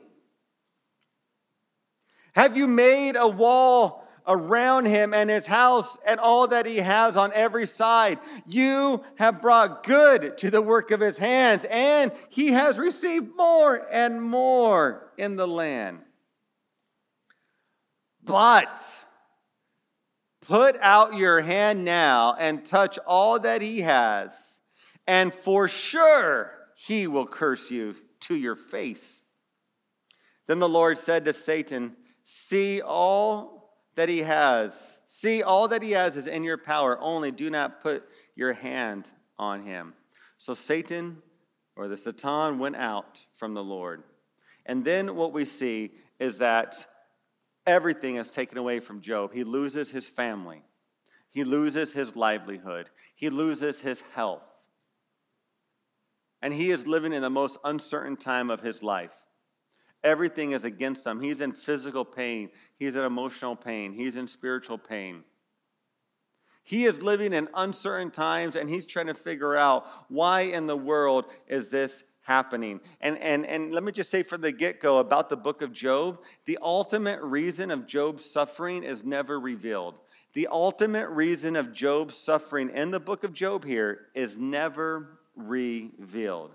Have 2.35 2.59
you 2.59 2.67
made 2.67 3.17
a 3.17 3.27
wall 3.27 4.02
around 4.27 4.87
him 4.87 5.13
and 5.15 5.29
his 5.29 5.47
house 5.47 5.97
and 6.07 6.21
all 6.21 6.49
that 6.49 6.67
he 6.67 6.79
has 6.79 7.17
on 7.17 7.33
every 7.35 7.67
side? 7.67 8.19
You 8.47 9.03
have 9.17 9.41
brought 9.41 9.85
good 9.85 10.39
to 10.39 10.51
the 10.51 10.63
work 10.63 10.91
of 10.91 11.01
his 11.01 11.19
hands, 11.19 11.65
and 11.71 12.13
he 12.29 12.49
has 12.49 12.79
received 12.79 13.37
more 13.37 13.87
and 13.91 14.23
more 14.23 15.13
in 15.17 15.37
the 15.37 15.49
land. 15.49 16.01
But 18.25 18.81
Put 20.43 20.77
out 20.81 21.15
your 21.15 21.41
hand 21.41 21.85
now 21.85 22.35
and 22.37 22.65
touch 22.65 22.99
all 23.07 23.39
that 23.41 23.63
he 23.63 23.83
has, 23.83 24.61
and 25.07 25.33
for 25.33 25.69
sure 25.69 26.53
he 26.75 27.07
will 27.07 27.27
curse 27.27 27.71
you 27.71 27.95
to 28.23 28.35
your 28.35 28.57
face. 28.57 29.23
Then 30.47 30.59
the 30.59 30.69
Lord 30.69 30.99
said 30.99 31.25
to 31.25 31.33
Satan, 31.33 31.95
See 32.25 32.83
all 32.83 33.52
that 33.95 34.09
he 34.09 34.21
has. 34.21 35.01
See, 35.07 35.43
all 35.43 35.69
that 35.69 35.83
he 35.83 35.93
has 35.93 36.17
is 36.17 36.27
in 36.27 36.45
your 36.45 36.59
power, 36.59 36.99
only 37.01 37.31
do 37.31 37.51
not 37.51 37.83
put 37.83 38.05
your 38.35 38.53
hand 38.53 39.11
on 39.39 39.63
him. 39.63 39.95
So 40.39 40.55
Satan, 40.55 41.19
or 41.77 41.89
the 41.89 41.97
Satan, 41.97 42.59
went 42.59 42.77
out 42.77 43.25
from 43.33 43.55
the 43.55 43.63
Lord. 43.63 44.03
And 44.67 44.85
then 44.85 45.15
what 45.17 45.33
we 45.33 45.45
see 45.45 45.93
is 46.19 46.39
that 46.39 46.87
everything 47.67 48.17
is 48.17 48.31
taken 48.31 48.59
away 48.59 48.81
from 48.81 49.01
Job. 49.01 49.33
He 49.33 49.45
loses 49.45 49.91
his 49.91 50.07
family, 50.07 50.63
he 51.31 51.45
loses 51.45 51.93
his 51.93 52.17
livelihood, 52.17 52.91
he 53.15 53.31
loses 53.31 53.81
his 53.81 54.03
health. 54.15 54.49
And 56.41 56.53
he 56.53 56.73
is 56.73 56.89
living 56.89 57.13
in 57.13 57.23
the 57.23 57.31
most 57.31 57.57
uncertain 57.63 58.17
time 58.17 58.51
of 58.51 58.61
his 58.61 58.83
life. 58.83 59.15
Everything 60.05 60.53
is 60.53 60.65
against 60.65 61.07
him. 61.07 61.21
He's 61.21 61.41
in 61.41 61.53
physical 61.53 62.05
pain, 62.05 62.51
he's 62.79 62.97
in 62.97 63.05
emotional 63.05 63.57
pain, 63.57 63.93
he's 63.93 64.17
in 64.17 64.27
spiritual 64.27 64.79
pain. 64.79 65.25
He 66.65 66.85
is 66.85 67.03
living 67.03 67.33
in 67.33 67.49
uncertain 67.55 68.11
times 68.11 68.55
and 68.55 68.69
he's 68.69 68.87
trying 68.87 69.09
to 69.09 69.15
figure 69.15 69.57
out 69.57 69.87
why 70.09 70.43
in 70.43 70.67
the 70.67 70.77
world 70.77 71.27
is 71.49 71.69
this 71.69 72.05
happening. 72.23 72.81
And, 73.01 73.19
and, 73.19 73.45
and 73.47 73.73
let 73.73 73.83
me 73.83 73.91
just 73.91 74.11
say 74.11 74.23
from 74.23 74.41
the 74.43 74.53
get 74.53 74.81
go 74.81 74.99
about 74.99 75.29
the 75.29 75.37
book 75.37 75.61
of 75.63 75.73
Job 75.73 76.21
the 76.47 76.59
ultimate 76.63 77.21
reason 77.21 77.71
of 77.71 77.87
Job's 77.87 78.25
suffering 78.25 78.85
is 78.85 79.05
never 79.05 79.41
revealed. 79.41 79.99
The 80.35 80.49
ultimate 80.51 81.09
reason 81.09 81.57
of 81.57 81.73
Job's 81.73 82.17
suffering 82.17 82.71
in 82.71 82.91
the 82.91 83.01
book 83.01 83.25
of 83.25 83.35
Job 83.35 83.65
here 83.65 84.07
is 84.15 84.39
never 84.39 85.19
revealed. 85.37 86.53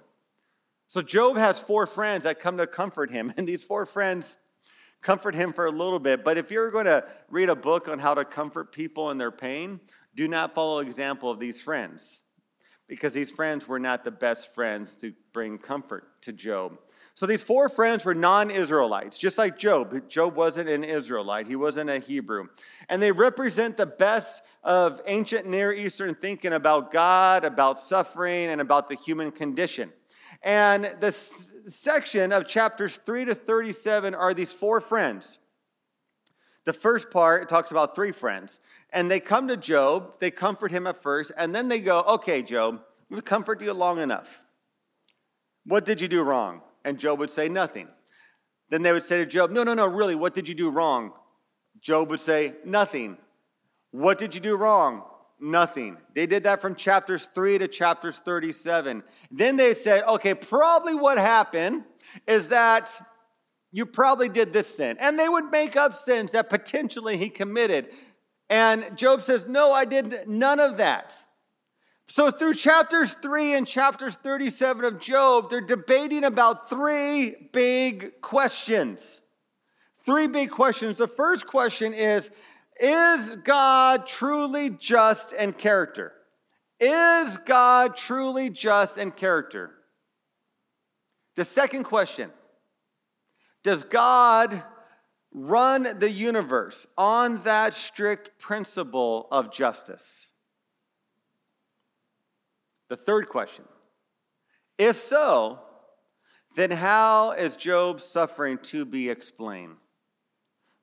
So 0.87 1.01
Job 1.01 1.37
has 1.37 1.59
four 1.59 1.85
friends 1.85 2.23
that 2.23 2.39
come 2.39 2.57
to 2.57 2.67
comfort 2.67 3.11
him, 3.11 3.33
and 3.37 3.47
these 3.47 3.63
four 3.63 3.85
friends 3.85 4.35
comfort 5.01 5.35
him 5.35 5.53
for 5.53 5.65
a 5.65 5.71
little 5.71 5.99
bit. 5.99 6.23
But 6.23 6.37
if 6.37 6.51
you're 6.51 6.71
going 6.71 6.85
to 6.85 7.05
read 7.29 7.49
a 7.49 7.55
book 7.55 7.87
on 7.87 7.99
how 7.99 8.13
to 8.13 8.25
comfort 8.25 8.71
people 8.71 9.11
in 9.11 9.17
their 9.17 9.31
pain, 9.31 9.79
do 10.15 10.27
not 10.27 10.55
follow 10.55 10.81
the 10.81 10.87
example 10.89 11.29
of 11.29 11.39
these 11.39 11.61
friends 11.61 12.21
because 12.87 13.13
these 13.13 13.29
friends 13.29 13.67
were 13.67 13.79
not 13.79 14.03
the 14.03 14.11
best 14.11 14.53
friends 14.55 14.95
to 14.97 15.13
bring 15.33 15.57
comfort 15.57 16.21
to 16.21 16.31
Job. 16.31 16.79
So 17.13 17.25
these 17.25 17.41
four 17.41 17.67
friends 17.67 18.05
were 18.05 18.13
non 18.13 18.51
Israelites, 18.51 19.17
just 19.17 19.37
like 19.37 19.57
Job. 19.57 20.07
Job 20.07 20.35
wasn't 20.35 20.69
an 20.69 20.83
Israelite, 20.83 21.47
he 21.47 21.55
wasn't 21.55 21.89
a 21.89 21.99
Hebrew. 21.99 22.47
And 22.89 23.01
they 23.01 23.11
represent 23.11 23.75
the 23.75 23.87
best 23.87 24.43
of 24.63 25.01
ancient 25.05 25.47
Near 25.47 25.73
Eastern 25.73 26.13
thinking 26.13 26.53
about 26.53 26.91
God, 26.91 27.43
about 27.43 27.79
suffering, 27.79 28.49
and 28.49 28.61
about 28.61 28.87
the 28.87 28.95
human 28.95 29.31
condition. 29.31 29.91
And 30.41 30.95
the 30.99 31.11
section 31.67 32.31
of 32.31 32.47
chapters 32.47 32.97
3 33.05 33.25
to 33.25 33.35
37 33.35 34.15
are 34.15 34.33
these 34.33 34.53
four 34.53 34.79
friends. 34.79 35.39
The 36.65 36.73
first 36.73 37.11
part 37.11 37.47
talks 37.47 37.71
about 37.71 37.95
three 37.95 38.11
friends. 38.11 38.59
And 38.91 39.09
they 39.09 39.21
come 39.21 39.47
to 39.47 39.55
Job, 39.55 40.15
they 40.19 40.31
comfort 40.31 40.69
him 40.69 40.85
at 40.85 41.01
first, 41.01 41.31
and 41.37 41.55
then 41.55 41.69
they 41.69 41.79
go, 41.79 42.01
Okay, 42.01 42.41
Job, 42.41 42.81
we've 43.09 43.23
comforted 43.23 43.65
you 43.65 43.73
long 43.73 43.99
enough. 43.99 44.41
What 45.65 45.85
did 45.85 46.01
you 46.01 46.09
do 46.09 46.21
wrong? 46.23 46.61
And 46.83 46.99
Job 46.99 47.19
would 47.19 47.29
say, 47.29 47.47
Nothing. 47.47 47.87
Then 48.69 48.81
they 48.81 48.91
would 48.91 49.03
say 49.03 49.19
to 49.19 49.25
Job, 49.25 49.49
No, 49.49 49.63
no, 49.63 49.73
no, 49.73 49.87
really, 49.87 50.15
what 50.15 50.33
did 50.33 50.47
you 50.47 50.55
do 50.55 50.69
wrong? 50.69 51.13
Job 51.79 52.09
would 52.09 52.19
say, 52.19 52.53
Nothing. 52.65 53.17
What 53.91 54.17
did 54.17 54.35
you 54.35 54.41
do 54.41 54.57
wrong? 54.57 55.03
Nothing. 55.39 55.97
They 56.15 56.25
did 56.25 56.45
that 56.45 56.61
from 56.61 56.75
chapters 56.75 57.29
3 57.35 57.59
to 57.59 57.67
chapters 57.67 58.19
37. 58.19 59.03
Then 59.29 59.55
they 59.55 59.75
said, 59.75 60.03
okay, 60.03 60.33
probably 60.33 60.95
what 60.95 61.17
happened 61.17 61.83
is 62.25 62.49
that 62.49 62.91
you 63.71 63.85
probably 63.85 64.29
did 64.29 64.51
this 64.51 64.75
sin. 64.75 64.97
And 64.99 65.19
they 65.19 65.29
would 65.29 65.51
make 65.51 65.75
up 65.75 65.95
sins 65.95 66.31
that 66.31 66.49
potentially 66.49 67.17
he 67.17 67.29
committed. 67.29 67.93
And 68.49 68.97
Job 68.97 69.21
says, 69.21 69.45
no, 69.45 69.71
I 69.71 69.85
did 69.85 70.27
none 70.27 70.59
of 70.59 70.77
that. 70.77 71.15
So, 72.09 72.31
through 72.31 72.53
chapters 72.53 73.15
3 73.15 73.55
and 73.55 73.67
chapters 73.67 74.15
37 74.15 74.85
of 74.85 74.99
Job, 74.99 75.49
they're 75.49 75.59
debating 75.59 76.23
about 76.23 76.69
three 76.69 77.49
big 77.51 78.21
questions. 78.21 79.19
Three 80.05 80.27
big 80.27 80.49
questions. 80.49 80.99
The 80.99 81.07
first 81.07 81.47
question 81.47 81.93
is 81.93 82.31
is 82.79 83.37
God 83.43 84.07
truly 84.07 84.69
just 84.69 85.33
in 85.33 85.53
character? 85.53 86.13
Is 86.79 87.37
God 87.45 87.95
truly 87.95 88.49
just 88.49 88.97
in 88.97 89.11
character? 89.11 89.71
The 91.35 91.45
second 91.45 91.83
question 91.83 92.31
Does 93.63 93.83
God 93.83 94.63
run 95.31 95.99
the 95.99 96.09
universe 96.09 96.87
on 96.97 97.41
that 97.41 97.73
strict 97.73 98.39
principle 98.39 99.27
of 99.31 99.51
justice? 99.51 100.27
The 102.89 102.97
third 102.97 103.29
question 103.29 103.65
If 104.77 104.95
so, 104.95 105.59
then 106.55 106.71
how 106.71 107.31
is 107.31 107.55
Job's 107.55 108.03
suffering 108.03 108.57
to 108.63 108.85
be 108.85 109.09
explained? 109.09 109.75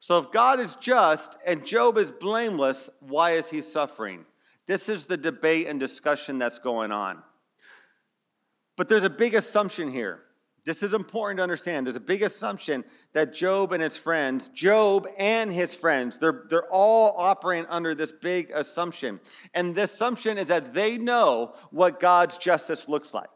So, 0.05 0.19
if 0.19 0.31
God 0.31 0.61
is 0.61 0.75
just 0.75 1.38
and 1.47 1.64
Job 1.64 1.97
is 1.97 2.11
blameless, 2.11 2.90
why 3.01 3.37
is 3.37 3.49
he 3.49 3.62
suffering? 3.62 4.27
This 4.67 4.90
is 4.90 5.07
the 5.07 5.17
debate 5.17 5.67
and 5.67 5.81
discussion 5.81 6.37
that's 6.37 6.59
going 6.59 6.93
on. 6.93 7.23
But 8.77 8.90
there's 8.90 9.05
a 9.05 9.09
big 9.09 9.35
assumption 9.35 9.90
here. 9.90 10.21
This 10.67 10.83
is 10.83 10.93
important 10.93 11.38
to 11.38 11.43
understand. 11.43 11.87
There's 11.87 11.97
a 11.97 12.01
big 12.01 12.21
assumption 12.21 12.85
that 13.14 13.33
Job 13.33 13.73
and 13.73 13.83
his 13.83 13.97
friends, 13.97 14.51
Job 14.51 15.09
and 15.17 15.51
his 15.51 15.75
friends, 15.75 16.19
they're, 16.19 16.45
they're 16.51 16.71
all 16.71 17.14
operating 17.17 17.64
under 17.71 17.95
this 17.95 18.12
big 18.12 18.51
assumption. 18.51 19.21
And 19.55 19.75
the 19.75 19.85
assumption 19.85 20.37
is 20.37 20.49
that 20.49 20.75
they 20.75 20.99
know 20.99 21.55
what 21.71 21.99
God's 21.99 22.37
justice 22.37 22.90
looks 22.90 23.14
like. 23.14 23.31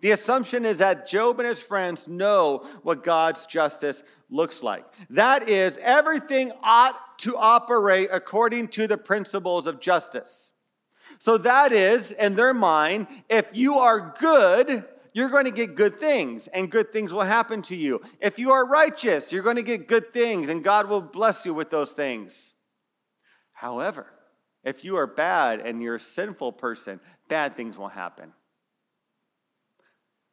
The 0.00 0.12
assumption 0.12 0.64
is 0.64 0.78
that 0.78 1.06
Job 1.06 1.38
and 1.38 1.48
his 1.48 1.60
friends 1.60 2.08
know 2.08 2.66
what 2.82 3.04
God's 3.04 3.44
justice 3.44 4.02
looks 4.30 4.62
like. 4.62 4.84
That 5.10 5.48
is, 5.48 5.78
everything 5.82 6.52
ought 6.62 7.18
to 7.18 7.36
operate 7.36 8.08
according 8.12 8.68
to 8.68 8.86
the 8.86 8.96
principles 8.96 9.66
of 9.66 9.80
justice. 9.80 10.52
So, 11.18 11.36
that 11.38 11.72
is, 11.72 12.12
in 12.12 12.34
their 12.34 12.54
mind, 12.54 13.08
if 13.28 13.46
you 13.52 13.78
are 13.78 14.14
good, 14.18 14.84
you're 15.12 15.28
going 15.28 15.44
to 15.44 15.50
get 15.50 15.74
good 15.74 15.98
things, 15.98 16.46
and 16.48 16.70
good 16.70 16.92
things 16.92 17.12
will 17.12 17.22
happen 17.22 17.62
to 17.62 17.76
you. 17.76 18.00
If 18.20 18.38
you 18.38 18.52
are 18.52 18.64
righteous, 18.64 19.32
you're 19.32 19.42
going 19.42 19.56
to 19.56 19.62
get 19.62 19.88
good 19.88 20.12
things, 20.12 20.48
and 20.48 20.62
God 20.62 20.88
will 20.88 21.02
bless 21.02 21.44
you 21.44 21.52
with 21.52 21.68
those 21.68 21.92
things. 21.92 22.54
However, 23.52 24.06
if 24.64 24.84
you 24.84 24.96
are 24.96 25.06
bad 25.06 25.60
and 25.60 25.82
you're 25.82 25.96
a 25.96 26.00
sinful 26.00 26.52
person, 26.52 27.00
bad 27.28 27.54
things 27.54 27.76
will 27.76 27.88
happen. 27.88 28.32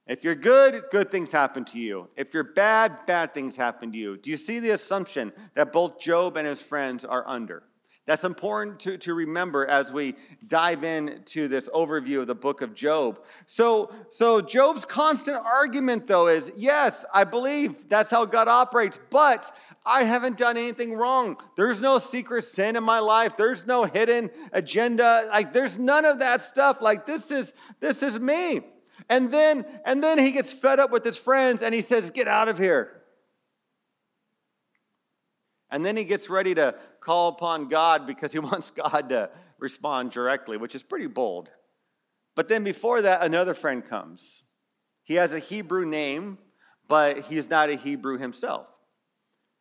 If 0.07 0.23
you're 0.23 0.35
good, 0.35 0.83
good 0.91 1.11
things 1.11 1.31
happen 1.31 1.65
to 1.65 1.79
you. 1.79 2.07
If 2.15 2.33
you're 2.33 2.43
bad, 2.43 3.05
bad 3.05 3.33
things 3.33 3.55
happen 3.55 3.91
to 3.91 3.97
you. 3.97 4.17
Do 4.17 4.29
you 4.31 4.37
see 4.37 4.59
the 4.59 4.71
assumption 4.71 5.33
that 5.53 5.73
both 5.73 5.99
Job 5.99 6.37
and 6.37 6.47
his 6.47 6.61
friends 6.61 7.03
are 7.03 7.27
under? 7.27 7.63
That's 8.07 8.23
important 8.23 8.79
to, 8.81 8.97
to 8.99 9.13
remember 9.13 9.65
as 9.65 9.91
we 9.91 10.15
dive 10.47 10.85
into 10.85 11.49
this 11.49 11.67
overview 11.67 12.21
of 12.21 12.27
the 12.27 12.35
book 12.35 12.61
of 12.61 12.73
Job. 12.73 13.19
So, 13.45 13.93
so 14.11 14.39
Job's 14.39 14.85
constant 14.85 15.45
argument, 15.45 16.07
though, 16.07 16.27
is 16.27 16.49
yes, 16.55 17.03
I 17.13 17.25
believe 17.25 17.89
that's 17.89 18.09
how 18.09 18.23
God 18.23 18.47
operates, 18.47 18.97
but 19.09 19.53
I 19.85 20.05
haven't 20.05 20.37
done 20.37 20.55
anything 20.55 20.93
wrong. 20.93 21.35
There's 21.57 21.81
no 21.81 21.99
secret 21.99 22.45
sin 22.45 22.77
in 22.77 22.83
my 22.85 22.99
life. 22.99 23.35
There's 23.35 23.67
no 23.67 23.83
hidden 23.83 24.31
agenda. 24.53 25.27
Like 25.27 25.51
there's 25.51 25.77
none 25.77 26.05
of 26.05 26.19
that 26.19 26.41
stuff. 26.41 26.81
Like 26.81 27.05
this 27.05 27.29
is 27.29 27.53
this 27.81 28.01
is 28.01 28.17
me. 28.21 28.61
And 29.09 29.31
then, 29.31 29.65
and 29.85 30.03
then 30.03 30.19
he 30.19 30.31
gets 30.31 30.51
fed 30.51 30.79
up 30.79 30.91
with 30.91 31.03
his 31.03 31.17
friends 31.17 31.61
and 31.61 31.73
he 31.73 31.81
says, 31.81 32.11
Get 32.11 32.27
out 32.27 32.47
of 32.47 32.57
here. 32.57 32.91
And 35.69 35.85
then 35.85 35.97
he 35.97 36.03
gets 36.03 36.29
ready 36.29 36.55
to 36.55 36.75
call 37.01 37.29
upon 37.29 37.67
God 37.67 38.07
because 38.07 38.31
he 38.31 38.39
wants 38.51 38.71
God 38.71 39.09
to 39.09 39.29
respond 39.59 40.11
directly, 40.11 40.57
which 40.57 40.75
is 40.75 40.83
pretty 40.83 41.07
bold. 41.07 41.49
But 42.35 42.47
then 42.47 42.63
before 42.63 43.01
that, 43.01 43.23
another 43.23 43.53
friend 43.53 43.83
comes. 43.85 44.43
He 45.03 45.15
has 45.15 45.33
a 45.33 45.39
Hebrew 45.39 45.85
name, 45.85 46.37
but 46.87 47.21
he's 47.21 47.49
not 47.49 47.69
a 47.69 47.75
Hebrew 47.75 48.17
himself. 48.17 48.67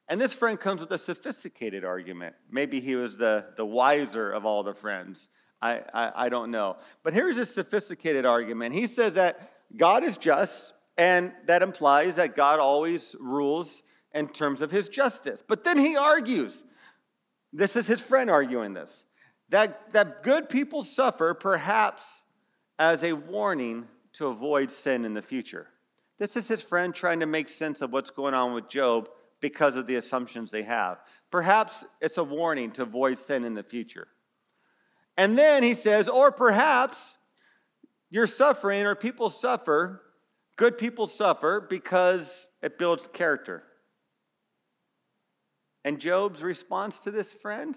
And 0.08 0.20
this 0.20 0.32
friend 0.32 0.58
comes 0.58 0.80
with 0.80 0.92
a 0.92 0.98
sophisticated 0.98 1.84
argument. 1.84 2.36
Maybe 2.50 2.80
he 2.80 2.94
was 2.94 3.16
the, 3.16 3.46
the 3.56 3.66
wiser 3.66 4.30
of 4.30 4.44
all 4.44 4.62
the 4.62 4.74
friends. 4.74 5.28
I, 5.62 5.80
I, 5.92 6.12
I 6.16 6.28
don't 6.28 6.50
know. 6.50 6.76
But 7.02 7.12
here's 7.12 7.38
a 7.38 7.46
sophisticated 7.46 8.26
argument. 8.26 8.74
He 8.74 8.86
says 8.86 9.14
that 9.14 9.50
God 9.76 10.04
is 10.04 10.18
just, 10.18 10.72
and 10.96 11.32
that 11.46 11.62
implies 11.62 12.16
that 12.16 12.36
God 12.36 12.60
always 12.60 13.16
rules 13.18 13.82
in 14.14 14.28
terms 14.28 14.62
of 14.62 14.70
his 14.70 14.88
justice. 14.88 15.42
But 15.46 15.64
then 15.64 15.78
he 15.78 15.96
argues 15.96 16.64
this 17.52 17.76
is 17.76 17.86
his 17.86 18.00
friend 18.00 18.28
arguing 18.28 18.74
this, 18.74 19.06
that, 19.48 19.92
that 19.92 20.22
good 20.22 20.48
people 20.48 20.82
suffer 20.82 21.32
perhaps 21.32 22.24
as 22.78 23.02
a 23.02 23.12
warning 23.12 23.86
to 24.14 24.26
avoid 24.26 24.70
sin 24.70 25.04
in 25.04 25.14
the 25.14 25.22
future. 25.22 25.68
This 26.18 26.36
is 26.36 26.48
his 26.48 26.62
friend 26.62 26.94
trying 26.94 27.20
to 27.20 27.26
make 27.26 27.48
sense 27.48 27.82
of 27.82 27.92
what's 27.92 28.10
going 28.10 28.34
on 28.34 28.52
with 28.54 28.68
Job 28.68 29.08
because 29.40 29.76
of 29.76 29.86
the 29.86 29.96
assumptions 29.96 30.50
they 30.50 30.62
have. 30.62 30.98
Perhaps 31.30 31.84
it's 32.00 32.18
a 32.18 32.24
warning 32.24 32.70
to 32.72 32.82
avoid 32.82 33.18
sin 33.18 33.44
in 33.44 33.54
the 33.54 33.62
future. 33.62 34.08
And 35.16 35.38
then 35.38 35.62
he 35.62 35.74
says, 35.74 36.08
or 36.08 36.30
perhaps 36.30 37.16
you're 38.10 38.26
suffering 38.26 38.84
or 38.84 38.94
people 38.94 39.30
suffer, 39.30 40.02
good 40.56 40.78
people 40.78 41.06
suffer 41.06 41.66
because 41.68 42.46
it 42.62 42.78
builds 42.78 43.08
character. 43.12 43.62
And 45.84 46.00
Job's 46.00 46.42
response 46.42 47.00
to 47.00 47.10
this 47.10 47.32
friend, 47.32 47.76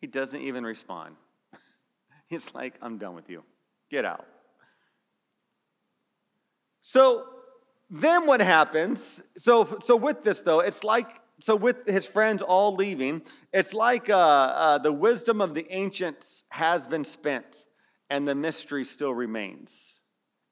he 0.00 0.06
doesn't 0.06 0.40
even 0.40 0.64
respond. 0.64 1.16
He's 2.28 2.54
like, 2.54 2.74
I'm 2.80 2.98
done 2.98 3.14
with 3.14 3.28
you. 3.28 3.44
Get 3.90 4.04
out. 4.04 4.26
So 6.80 7.24
then 7.90 8.26
what 8.26 8.40
happens? 8.40 9.22
So, 9.36 9.78
so 9.80 9.96
with 9.96 10.24
this, 10.24 10.42
though, 10.42 10.60
it's 10.60 10.84
like 10.84 11.08
so 11.40 11.56
with 11.56 11.86
his 11.86 12.06
friends 12.06 12.42
all 12.42 12.74
leaving, 12.74 13.22
it's 13.52 13.74
like 13.74 14.08
uh, 14.08 14.16
uh, 14.16 14.78
the 14.78 14.92
wisdom 14.92 15.40
of 15.40 15.54
the 15.54 15.70
ancients 15.72 16.44
has 16.50 16.86
been 16.86 17.04
spent 17.04 17.66
and 18.10 18.26
the 18.26 18.34
mystery 18.34 18.84
still 18.84 19.12
remains. 19.12 20.00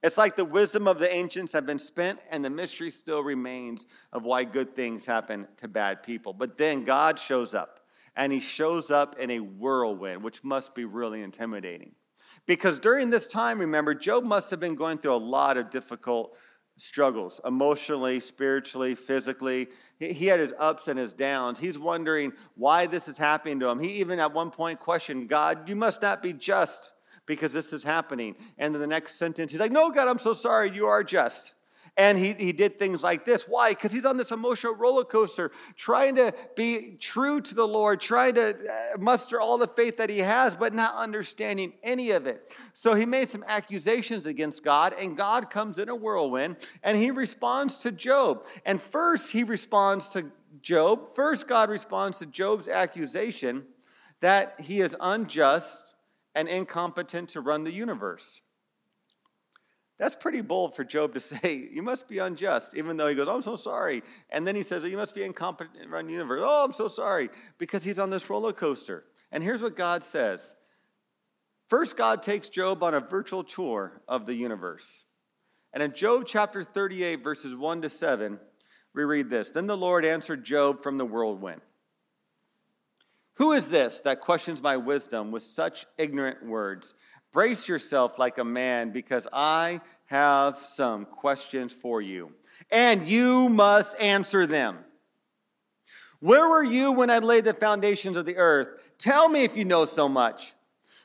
It's 0.02 0.18
like 0.18 0.34
the 0.34 0.44
wisdom 0.44 0.88
of 0.88 0.98
the 0.98 1.12
ancients 1.12 1.52
have 1.52 1.64
been 1.64 1.78
spent 1.78 2.18
and 2.30 2.44
the 2.44 2.50
mystery 2.50 2.90
still 2.90 3.22
remains 3.22 3.86
of 4.12 4.24
why 4.24 4.42
good 4.42 4.74
things 4.74 5.06
happen 5.06 5.46
to 5.58 5.68
bad 5.68 6.02
people. 6.02 6.32
But 6.32 6.58
then 6.58 6.82
God 6.82 7.18
shows 7.18 7.54
up 7.54 7.80
and 8.16 8.32
he 8.32 8.40
shows 8.40 8.90
up 8.90 9.16
in 9.18 9.30
a 9.30 9.38
whirlwind, 9.38 10.22
which 10.22 10.42
must 10.42 10.74
be 10.74 10.84
really 10.84 11.22
intimidating. 11.22 11.92
Because 12.46 12.80
during 12.80 13.10
this 13.10 13.28
time, 13.28 13.60
remember, 13.60 13.94
Job 13.94 14.24
must 14.24 14.50
have 14.50 14.58
been 14.58 14.74
going 14.74 14.98
through 14.98 15.14
a 15.14 15.16
lot 15.16 15.56
of 15.56 15.70
difficult 15.70 16.36
struggles 16.82 17.40
emotionally, 17.44 18.18
spiritually, 18.18 18.94
physically. 18.96 19.68
He 20.00 20.26
had 20.26 20.40
his 20.40 20.52
ups 20.58 20.88
and 20.88 20.98
his 20.98 21.12
downs. 21.12 21.60
He's 21.60 21.78
wondering 21.78 22.32
why 22.56 22.86
this 22.86 23.06
is 23.06 23.16
happening 23.16 23.60
to 23.60 23.68
him. 23.68 23.78
He 23.78 23.92
even 23.92 24.18
at 24.18 24.34
one 24.34 24.50
point 24.50 24.80
questioned 24.80 25.28
God, 25.28 25.68
You 25.68 25.76
must 25.76 26.02
not 26.02 26.22
be 26.22 26.32
just 26.32 26.90
because 27.24 27.52
this 27.52 27.72
is 27.72 27.84
happening. 27.84 28.34
And 28.58 28.74
in 28.74 28.80
the 28.80 28.86
next 28.86 29.14
sentence, 29.14 29.52
he's 29.52 29.60
like, 29.60 29.70
No, 29.70 29.90
God, 29.90 30.08
I'm 30.08 30.18
so 30.18 30.34
sorry. 30.34 30.74
You 30.74 30.86
are 30.86 31.04
just. 31.04 31.54
And 31.98 32.16
he, 32.16 32.32
he 32.32 32.52
did 32.52 32.78
things 32.78 33.02
like 33.02 33.26
this. 33.26 33.46
Why? 33.46 33.70
Because 33.70 33.92
he's 33.92 34.06
on 34.06 34.16
this 34.16 34.30
emotional 34.30 34.74
roller 34.74 35.04
coaster, 35.04 35.52
trying 35.76 36.14
to 36.14 36.32
be 36.56 36.96
true 36.98 37.40
to 37.42 37.54
the 37.54 37.68
Lord, 37.68 38.00
trying 38.00 38.34
to 38.36 38.56
uh, 38.56 38.98
muster 38.98 39.40
all 39.40 39.58
the 39.58 39.66
faith 39.66 39.98
that 39.98 40.08
he 40.08 40.20
has, 40.20 40.54
but 40.54 40.72
not 40.72 40.94
understanding 40.94 41.74
any 41.82 42.12
of 42.12 42.26
it. 42.26 42.56
So 42.72 42.94
he 42.94 43.04
made 43.04 43.28
some 43.28 43.44
accusations 43.46 44.24
against 44.24 44.64
God, 44.64 44.94
and 44.98 45.16
God 45.16 45.50
comes 45.50 45.78
in 45.78 45.90
a 45.90 45.94
whirlwind 45.94 46.56
and 46.82 46.96
he 46.96 47.10
responds 47.10 47.76
to 47.78 47.92
Job. 47.92 48.46
And 48.64 48.80
first, 48.80 49.30
he 49.30 49.44
responds 49.44 50.08
to 50.10 50.30
Job. 50.60 51.14
First, 51.14 51.48
God 51.48 51.70
responds 51.70 52.18
to 52.18 52.26
Job's 52.26 52.68
accusation 52.68 53.64
that 54.20 54.54
he 54.60 54.80
is 54.80 54.96
unjust 55.00 55.94
and 56.34 56.48
incompetent 56.48 57.30
to 57.30 57.40
run 57.40 57.64
the 57.64 57.72
universe. 57.72 58.41
That's 60.02 60.16
pretty 60.16 60.40
bold 60.40 60.74
for 60.74 60.82
Job 60.82 61.14
to 61.14 61.20
say, 61.20 61.68
You 61.70 61.80
must 61.80 62.08
be 62.08 62.18
unjust, 62.18 62.74
even 62.74 62.96
though 62.96 63.06
he 63.06 63.14
goes, 63.14 63.28
oh, 63.28 63.36
I'm 63.36 63.42
so 63.42 63.54
sorry. 63.54 64.02
And 64.30 64.44
then 64.44 64.56
he 64.56 64.64
says, 64.64 64.82
You 64.82 64.96
must 64.96 65.14
be 65.14 65.22
incompetent 65.22 65.80
in 65.80 65.90
run 65.90 66.08
the 66.08 66.12
universe. 66.12 66.40
Oh, 66.42 66.64
I'm 66.64 66.72
so 66.72 66.88
sorry, 66.88 67.30
because 67.56 67.84
he's 67.84 68.00
on 68.00 68.10
this 68.10 68.28
roller 68.28 68.52
coaster. 68.52 69.04
And 69.30 69.44
here's 69.44 69.62
what 69.62 69.76
God 69.76 70.02
says 70.02 70.56
First, 71.68 71.96
God 71.96 72.24
takes 72.24 72.48
Job 72.48 72.82
on 72.82 72.94
a 72.94 73.00
virtual 73.00 73.44
tour 73.44 74.02
of 74.08 74.26
the 74.26 74.34
universe. 74.34 75.04
And 75.72 75.84
in 75.84 75.92
Job 75.92 76.24
chapter 76.26 76.64
38, 76.64 77.22
verses 77.22 77.54
1 77.54 77.82
to 77.82 77.88
7, 77.88 78.40
we 78.96 79.04
read 79.04 79.30
this 79.30 79.52
Then 79.52 79.68
the 79.68 79.76
Lord 79.76 80.04
answered 80.04 80.42
Job 80.42 80.82
from 80.82 80.98
the 80.98 81.06
whirlwind 81.06 81.60
Who 83.34 83.52
is 83.52 83.68
this 83.68 84.00
that 84.00 84.18
questions 84.18 84.60
my 84.60 84.78
wisdom 84.78 85.30
with 85.30 85.44
such 85.44 85.86
ignorant 85.96 86.44
words? 86.44 86.92
Brace 87.32 87.66
yourself 87.66 88.18
like 88.18 88.36
a 88.36 88.44
man 88.44 88.90
because 88.90 89.26
I 89.32 89.80
have 90.06 90.58
some 90.58 91.06
questions 91.06 91.72
for 91.72 92.02
you, 92.02 92.32
and 92.70 93.08
you 93.08 93.48
must 93.48 93.98
answer 93.98 94.46
them. 94.46 94.78
Where 96.20 96.48
were 96.48 96.62
you 96.62 96.92
when 96.92 97.10
I 97.10 97.18
laid 97.18 97.44
the 97.44 97.54
foundations 97.54 98.16
of 98.16 98.26
the 98.26 98.36
earth? 98.36 98.68
Tell 98.98 99.28
me 99.28 99.44
if 99.44 99.56
you 99.56 99.64
know 99.64 99.86
so 99.86 100.08
much. 100.08 100.52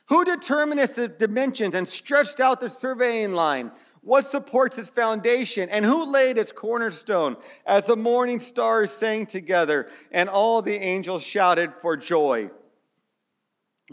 Who 0.08 0.24
determined 0.24 0.80
its 0.80 0.94
dimensions 1.18 1.74
and 1.74 1.88
stretched 1.88 2.40
out 2.40 2.60
the 2.60 2.70
surveying 2.70 3.32
line? 3.32 3.72
What 4.02 4.26
supports 4.26 4.78
its 4.78 4.88
foundation? 4.88 5.68
And 5.70 5.84
who 5.84 6.04
laid 6.04 6.38
its 6.38 6.52
cornerstone? 6.52 7.36
As 7.66 7.86
the 7.86 7.96
morning 7.96 8.38
stars 8.38 8.90
sang 8.90 9.26
together, 9.26 9.88
and 10.12 10.28
all 10.28 10.62
the 10.62 10.76
angels 10.76 11.22
shouted 11.22 11.72
for 11.80 11.96
joy. 11.96 12.50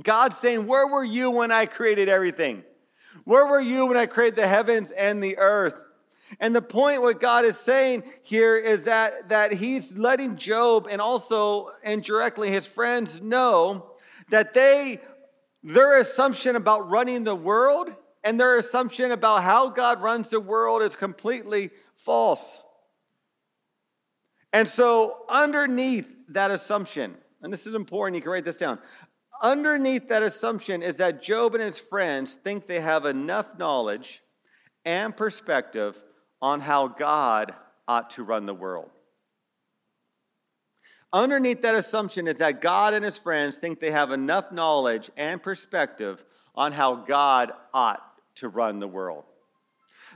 God's 0.04 0.38
saying, 0.38 0.68
Where 0.68 0.88
were 0.88 1.04
you 1.04 1.32
when 1.32 1.52
I 1.52 1.66
created 1.66 2.10
everything? 2.10 2.64
Where 3.24 3.46
were 3.46 3.62
you 3.62 3.86
when 3.88 3.98
I 3.98 4.06
created 4.06 4.36
the 4.36 4.48
heavens 4.48 4.92
and 4.92 5.24
the 5.24 5.38
earth? 5.38 5.82
And 6.40 6.56
the 6.56 6.62
point 6.62 7.02
what 7.02 7.22
God 7.22 7.46
is 7.46 7.58
saying 7.58 8.04
here 8.24 8.58
is 8.58 8.86
that, 8.86 9.30
that 9.30 9.52
he's 9.52 9.96
letting 9.98 10.38
Job 10.38 10.88
and 10.90 11.00
also 11.00 11.72
indirectly 11.84 12.50
his 12.50 12.66
friends 12.66 13.22
know 13.22 13.92
that 14.30 14.54
they 14.54 15.00
their 15.66 16.00
assumption 16.00 16.56
about 16.56 16.90
running 16.92 17.24
the 17.24 17.36
world 17.36 17.92
and 18.24 18.40
their 18.40 18.58
assumption 18.58 19.12
about 19.12 19.44
how 19.44 19.70
God 19.70 20.00
runs 20.00 20.30
the 20.30 20.40
world 20.40 20.84
is 20.84 20.96
completely 20.96 21.72
false. 21.96 22.62
And 24.54 24.68
so 24.68 25.26
underneath 25.28 26.08
that 26.30 26.52
assumption, 26.52 27.16
and 27.42 27.52
this 27.52 27.66
is 27.66 27.74
important, 27.74 28.16
you 28.16 28.22
can 28.22 28.32
write 28.32 28.46
this 28.46 28.58
down. 28.58 28.78
Underneath 29.42 30.08
that 30.08 30.24
assumption 30.24 30.82
is 30.82 30.98
that 30.98 31.22
Job 31.22 31.56
and 31.56 31.64
his 31.64 31.78
friends 31.78 32.36
think 32.36 32.68
they 32.68 32.80
have 32.80 33.06
enough 33.06 33.58
knowledge 33.58 34.22
and 34.86 35.16
perspective 35.16 36.02
on 36.42 36.62
how 36.62 36.88
God 36.88 37.54
ought 37.88 38.12
to 38.12 38.24
run 38.24 38.46
the 38.46 38.54
world. 38.54 38.90
Underneath 41.12 41.62
that 41.62 41.76
assumption 41.76 42.28
is 42.28 42.40
that 42.40 42.62
God 42.62 42.94
and 42.94 43.06
his 43.06 43.18
friends 43.18 43.58
think 43.58 43.80
they 43.80 43.92
have 43.92 44.12
enough 44.12 44.52
knowledge 44.52 45.10
and 45.16 45.42
perspective 45.42 46.26
on 46.54 46.72
how 46.72 46.96
God 46.96 47.52
ought 47.74 48.04
to 48.36 48.50
run 48.50 48.80
the 48.80 48.88
world. 48.88 49.24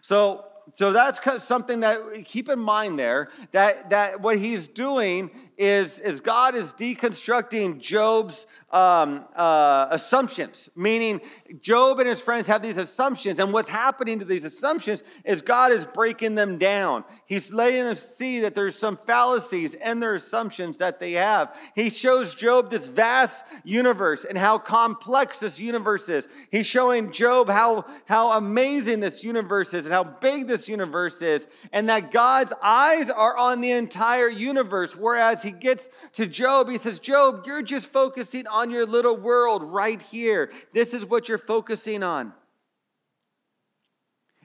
So, 0.01 0.45
so 0.73 0.91
that's 0.91 1.19
something 1.43 1.82
that 1.82 2.25
keep 2.25 2.49
in 2.49 2.60
mind 2.60 2.99
there 2.99 3.29
that, 3.51 3.89
that 3.89 4.21
what 4.21 4.38
he's 4.38 4.67
doing 4.67 5.32
is, 5.58 5.99
is 5.99 6.21
God 6.21 6.55
is 6.55 6.71
deconstructing 6.73 7.79
Job's 7.79 8.47
um, 8.71 9.25
uh, 9.36 9.88
assumptions, 9.89 10.69
meaning 10.75 11.19
Job 11.60 11.99
and 11.99 12.08
his 12.08 12.21
friends 12.21 12.47
have 12.47 12.62
these 12.62 12.77
assumptions, 12.77 13.39
and 13.39 13.51
what's 13.51 13.67
happening 13.67 14.19
to 14.19 14.25
these 14.25 14.43
assumptions 14.45 15.03
is 15.25 15.41
God 15.41 15.71
is 15.71 15.86
breaking 15.86 16.36
them 16.36 16.58
down. 16.58 17.03
He's 17.25 17.51
letting 17.51 17.84
them 17.84 17.95
see 17.95 18.39
that 18.41 18.55
there's 18.55 18.77
some 18.77 18.97
fallacies 19.05 19.73
in 19.73 19.99
their 19.99 20.15
assumptions 20.15 20.77
that 20.77 20.99
they 20.99 21.13
have. 21.13 21.55
He 21.75 21.89
shows 21.89 22.36
Job 22.36 22.69
this 22.69 22.88
vast 22.88 23.45
universe 23.63 24.25
and 24.25 24.38
how 24.38 24.60
complex 24.60 25.39
this 25.39 25.60
universe 25.60 26.10
is. 26.10 26.27
He's 26.51 26.67
showing 26.67 27.12
Job 27.12 27.49
how, 27.49 27.86
how 28.05 28.32
amazing 28.32 28.99
this 28.99 29.23
universe 29.23 29.73
is 29.73 29.86
and 29.86 29.93
how 29.93 30.03
big 30.03 30.47
this 30.47 30.58
universe 30.67 31.21
is, 31.21 31.47
and 31.71 31.87
that 31.89 32.11
God's 32.11 32.51
eyes 32.61 33.09
are 33.09 33.37
on 33.37 33.61
the 33.61 33.71
entire 33.71 34.27
universe, 34.27 34.95
whereas 34.95 35.41
he 35.43 35.51
gets 35.51 35.89
to 36.13 36.25
Job, 36.25 36.69
he 36.69 36.77
says, 36.77 36.99
Job, 36.99 37.43
you're 37.45 37.61
just 37.61 37.87
focusing 37.87 38.47
on 38.47 38.71
your 38.71 38.85
little 38.85 39.15
world 39.15 39.63
right 39.63 40.01
here. 40.01 40.51
This 40.73 40.93
is 40.93 41.05
what 41.05 41.29
you're 41.29 41.37
focusing 41.37 42.03
on. 42.03 42.33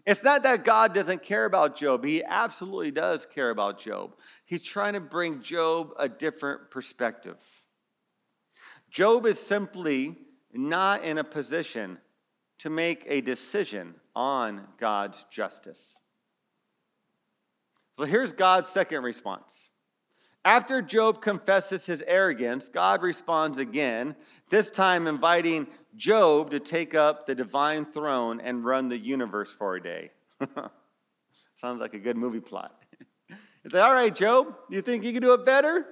It's 0.07 0.23
not 0.23 0.43
that 0.43 0.65
God 0.65 0.93
doesn't 0.93 1.23
care 1.23 1.47
about 1.47 1.77
Job. 1.77 2.05
He 2.05 2.23
absolutely 2.23 2.91
does 2.91 3.27
care 3.27 3.51
about 3.51 3.79
Job. 3.79 4.15
He's 4.45 4.63
trying 4.63 4.93
to 4.93 5.01
bring 5.01 5.41
Job 5.41 5.93
a 5.99 6.09
different 6.09 6.71
perspective. 6.71 7.39
Job 8.91 9.25
is 9.27 9.41
simply 9.41 10.19
not 10.53 11.05
in 11.05 11.19
a 11.19 11.25
position 11.25 11.99
to 12.59 12.71
make 12.71 13.05
a 13.07 13.21
decision 13.23 13.95
on 14.15 14.67
God's 14.79 15.25
justice. 15.31 15.97
So 17.95 18.05
here's 18.05 18.33
God's 18.33 18.69
second 18.69 19.03
response 19.03 19.71
after 20.45 20.83
Job 20.83 21.23
confesses 21.23 21.87
his 21.87 22.05
arrogance, 22.07 22.69
God 22.69 23.03
responds 23.03 23.57
again, 23.57 24.15
this 24.51 24.71
time 24.71 25.07
inviting 25.07 25.67
Job 25.97 26.51
to 26.51 26.61
take 26.61 26.95
up 26.95 27.27
the 27.27 27.35
divine 27.35 27.87
throne 27.87 28.41
and 28.41 28.65
run 28.65 28.89
the 28.89 28.99
universe 28.99 29.55
for 29.55 29.77
a 29.77 29.83
day. 29.83 30.11
Sounds 31.57 31.81
like 31.81 31.95
a 31.95 31.99
good 31.99 32.17
movie 32.17 32.41
plot. 32.41 32.73
It's 33.65 33.73
like, 33.73 33.83
all 33.83 33.95
right, 33.95 34.15
Job, 34.15 34.55
you 34.69 34.83
think 34.83 35.05
you 35.05 35.13
can 35.15 35.23
do 35.23 35.33
it 35.33 35.47
better? 35.47 35.87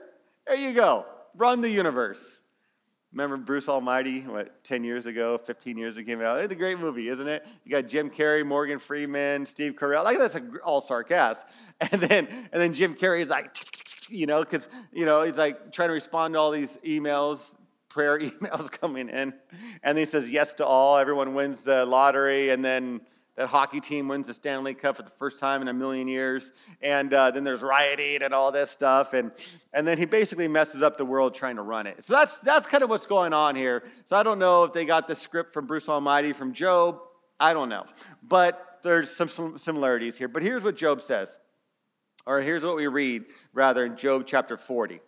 There 0.47 0.57
you 0.57 0.75
go. 0.75 1.07
Run 1.35 1.63
the 1.63 1.71
universe. 1.71 2.42
Remember 3.13 3.37
Bruce 3.37 3.69
Almighty, 3.69 4.23
what, 4.23 4.65
10 4.65 4.85
years 4.85 5.05
ago, 5.05 5.37
15 5.37 5.77
years 5.77 5.99
ago 5.99 6.07
came 6.07 6.23
out? 6.23 6.41
It's 6.41 6.53
a 6.53 6.57
great 6.57 6.79
movie, 6.79 7.09
isn't 7.11 7.29
it? 7.29 7.47
You 7.65 7.71
got 7.71 7.87
Jim 7.87 8.09
Carrey, 8.09 8.45
Morgan 8.45 8.79
Freeman, 8.79 9.45
Steve 9.45 9.75
Carell. 9.75 10.03
Like 10.03 10.19
that's 10.19 10.37
all 10.65 10.81
sarcasm. 10.81 11.47
And 11.93 12.01
then, 12.01 12.27
and 12.53 12.63
then 12.63 12.73
Jim 12.73 12.95
Carrey 12.95 13.23
is 13.23 13.29
like, 13.29 13.55
you 14.09 14.27
know, 14.27 14.41
because, 14.41 14.69
you 14.93 15.05
know, 15.05 15.25
he's 15.25 15.37
like 15.37 15.73
trying 15.73 15.89
to 15.89 15.95
respond 15.95 16.35
to 16.35 16.41
all 16.41 16.51
these 16.51 16.79
emails, 16.87 17.55
prayer 17.91 18.19
emails 18.21 18.71
coming 18.71 19.11
in. 19.11 19.35
And 19.83 19.99
he 19.99 20.07
says 20.07 20.31
yes 20.31 20.55
to 20.55 20.65
all. 20.65 20.97
Everyone 20.97 21.35
wins 21.35 21.61
the 21.61 21.85
lottery. 21.85 22.51
And 22.51 22.65
then 22.65 23.03
that 23.37 23.47
hockey 23.47 23.81
team 23.81 24.09
wins 24.09 24.27
the 24.27 24.35
Stanley 24.35 24.75
Cup 24.75 24.97
for 24.97 25.03
the 25.03 25.11
first 25.11 25.41
time 25.41 25.63
in 25.63 25.69
a 25.69 25.73
million 25.73 26.07
years. 26.07 26.53
And 26.83 27.13
uh, 27.15 27.31
then 27.31 27.45
there's 27.45 27.63
rioting 27.63 28.23
and 28.23 28.35
all 28.35 28.53
this 28.53 28.71
stuff. 28.71 29.15
And, 29.15 29.33
and 29.73 29.89
then 29.89 29.97
he 29.97 30.05
basically 30.05 30.49
messes 30.49 30.83
up 30.83 30.99
the 30.99 31.05
world 31.05 31.35
trying 31.35 31.57
to 31.57 31.63
run 31.63 31.87
it. 31.87 32.05
So 32.05 32.15
that's, 32.15 32.37
that's 32.39 32.67
kind 32.67 32.83
of 32.83 32.91
what's 32.91 33.07
going 33.07 33.33
on 33.33 33.57
here. 33.57 33.85
So 34.05 34.17
I 34.17 34.23
don't 34.23 34.39
know 34.39 34.65
if 34.65 34.75
they 34.75 34.85
got 34.85 35.09
the 35.09 35.15
script 35.15 35.55
from 35.55 35.65
Bruce 35.65 35.89
Almighty, 35.89 36.35
from 36.35 36.53
Job. 36.53 36.99
I 37.41 37.55
don't 37.55 37.71
know. 37.71 37.87
But 38.23 38.81
there's 38.83 39.11
some 39.11 39.57
similarities 39.57 40.19
here. 40.19 40.29
But 40.29 40.43
here's 40.43 40.63
what 40.63 40.77
Job 40.77 41.01
says, 41.01 41.39
or 42.27 42.41
here's 42.41 42.63
what 42.63 42.77
we 42.77 42.87
read, 42.87 43.25
rather, 43.55 43.85
in 43.85 43.97
Job 43.97 44.25
chapter 44.27 44.59
40. 44.59 45.01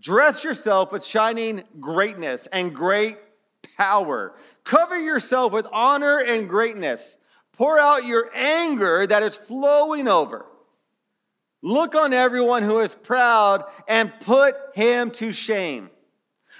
Dress 0.00 0.42
yourself 0.44 0.92
with 0.92 1.04
shining 1.04 1.64
greatness 1.80 2.48
and 2.52 2.74
great 2.74 3.18
power. 3.76 4.34
Cover 4.64 4.98
yourself 4.98 5.52
with 5.52 5.66
honor 5.72 6.20
and 6.20 6.48
greatness. 6.48 7.16
Pour 7.58 7.76
out 7.76 8.06
your 8.06 8.30
anger 8.36 9.04
that 9.04 9.24
is 9.24 9.34
flowing 9.34 10.06
over. 10.06 10.46
Look 11.60 11.96
on 11.96 12.12
everyone 12.12 12.62
who 12.62 12.78
is 12.78 12.94
proud 12.94 13.64
and 13.88 14.12
put 14.20 14.54
him 14.76 15.10
to 15.10 15.32
shame. 15.32 15.90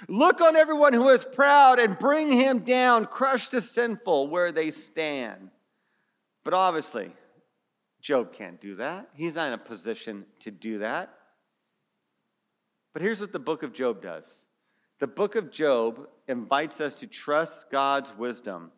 Look 0.09 0.41
on 0.41 0.57
everyone 0.57 0.91
who 0.91 1.07
is 1.07 1.23
proud 1.23 1.79
and 1.79 1.97
bring 1.97 2.33
him 2.33 2.59
down, 2.59 3.05
crush 3.05 3.47
the 3.47 3.61
sinful 3.61 4.27
where 4.27 4.51
they 4.51 4.71
stand. 4.71 5.51
But 6.43 6.53
obviously, 6.53 7.13
Job 8.01 8.33
can't 8.33 8.59
do 8.59 8.75
that. 8.75 9.07
He's 9.13 9.35
not 9.35 9.47
in 9.47 9.53
a 9.53 9.57
position 9.57 10.25
to 10.41 10.51
do 10.51 10.79
that. 10.79 11.13
But 12.91 13.03
here's 13.03 13.21
what 13.21 13.31
the 13.31 13.39
book 13.39 13.63
of 13.63 13.71
Job 13.71 14.01
does 14.01 14.45
the 14.99 15.07
book 15.07 15.35
of 15.37 15.49
Job 15.49 16.09
invites 16.27 16.81
us 16.81 16.93
to 16.95 17.07
trust 17.07 17.71
God's 17.71 18.13
wisdom 18.17 18.73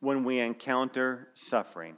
when 0.00 0.24
we 0.24 0.40
encounter 0.40 1.28
suffering, 1.34 1.96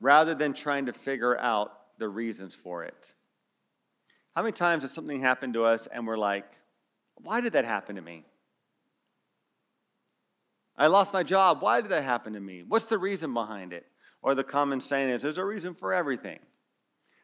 rather 0.00 0.34
than 0.34 0.52
trying 0.52 0.86
to 0.86 0.92
figure 0.92 1.38
out 1.38 1.72
the 1.98 2.08
reasons 2.08 2.54
for 2.54 2.84
it. 2.84 3.14
How 4.36 4.42
many 4.42 4.52
times 4.52 4.82
has 4.82 4.92
something 4.92 5.20
happened 5.20 5.54
to 5.54 5.64
us 5.64 5.88
and 5.92 6.06
we're 6.06 6.16
like, 6.16 6.46
why 7.16 7.40
did 7.40 7.54
that 7.54 7.64
happen 7.64 7.96
to 7.96 8.02
me? 8.02 8.24
I 10.76 10.86
lost 10.86 11.12
my 11.12 11.22
job. 11.22 11.60
Why 11.60 11.80
did 11.80 11.90
that 11.90 12.04
happen 12.04 12.32
to 12.34 12.40
me? 12.40 12.62
What's 12.66 12.86
the 12.86 12.98
reason 12.98 13.34
behind 13.34 13.72
it? 13.72 13.84
Or 14.22 14.34
the 14.34 14.44
common 14.44 14.80
saying 14.80 15.10
is, 15.10 15.22
there's 15.22 15.38
a 15.38 15.44
reason 15.44 15.74
for 15.74 15.92
everything. 15.92 16.38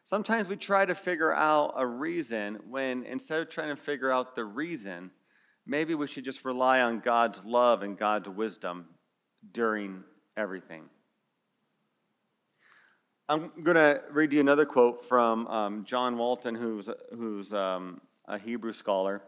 Sometimes 0.05 0.49
we 0.49 0.57
try 0.57 0.85
to 0.85 0.95
figure 0.95 1.33
out 1.33 1.75
a 1.77 1.87
reason 1.87 2.59
when 2.69 3.05
instead 3.05 3.41
of 3.41 3.49
trying 3.49 3.75
to 3.75 3.81
figure 3.81 4.11
out 4.11 4.35
the 4.35 4.45
reason, 4.45 5.11
maybe 5.67 5.95
we 5.95 6.07
should 6.07 6.25
just 6.25 6.45
rely 6.45 6.81
on 6.81 7.01
God's 7.01 7.45
love 7.45 7.83
and 7.83 7.99
God's 7.99 8.29
wisdom 8.29 8.87
during 9.53 10.05
everything. 10.37 10.85
I'm 13.29 13.51
going 13.63 13.75
to 13.75 14.03
read 14.11 14.33
you 14.33 14.41
another 14.41 14.65
quote 14.65 15.05
from 15.05 15.49
um, 15.49 15.85
John 15.85 16.17
Walton, 16.17 16.55
who's, 16.55 16.89
who's 17.13 17.53
um, 17.53 18.01
a 18.27 18.39
Hebrew 18.39 18.73
scholar. 18.73 19.23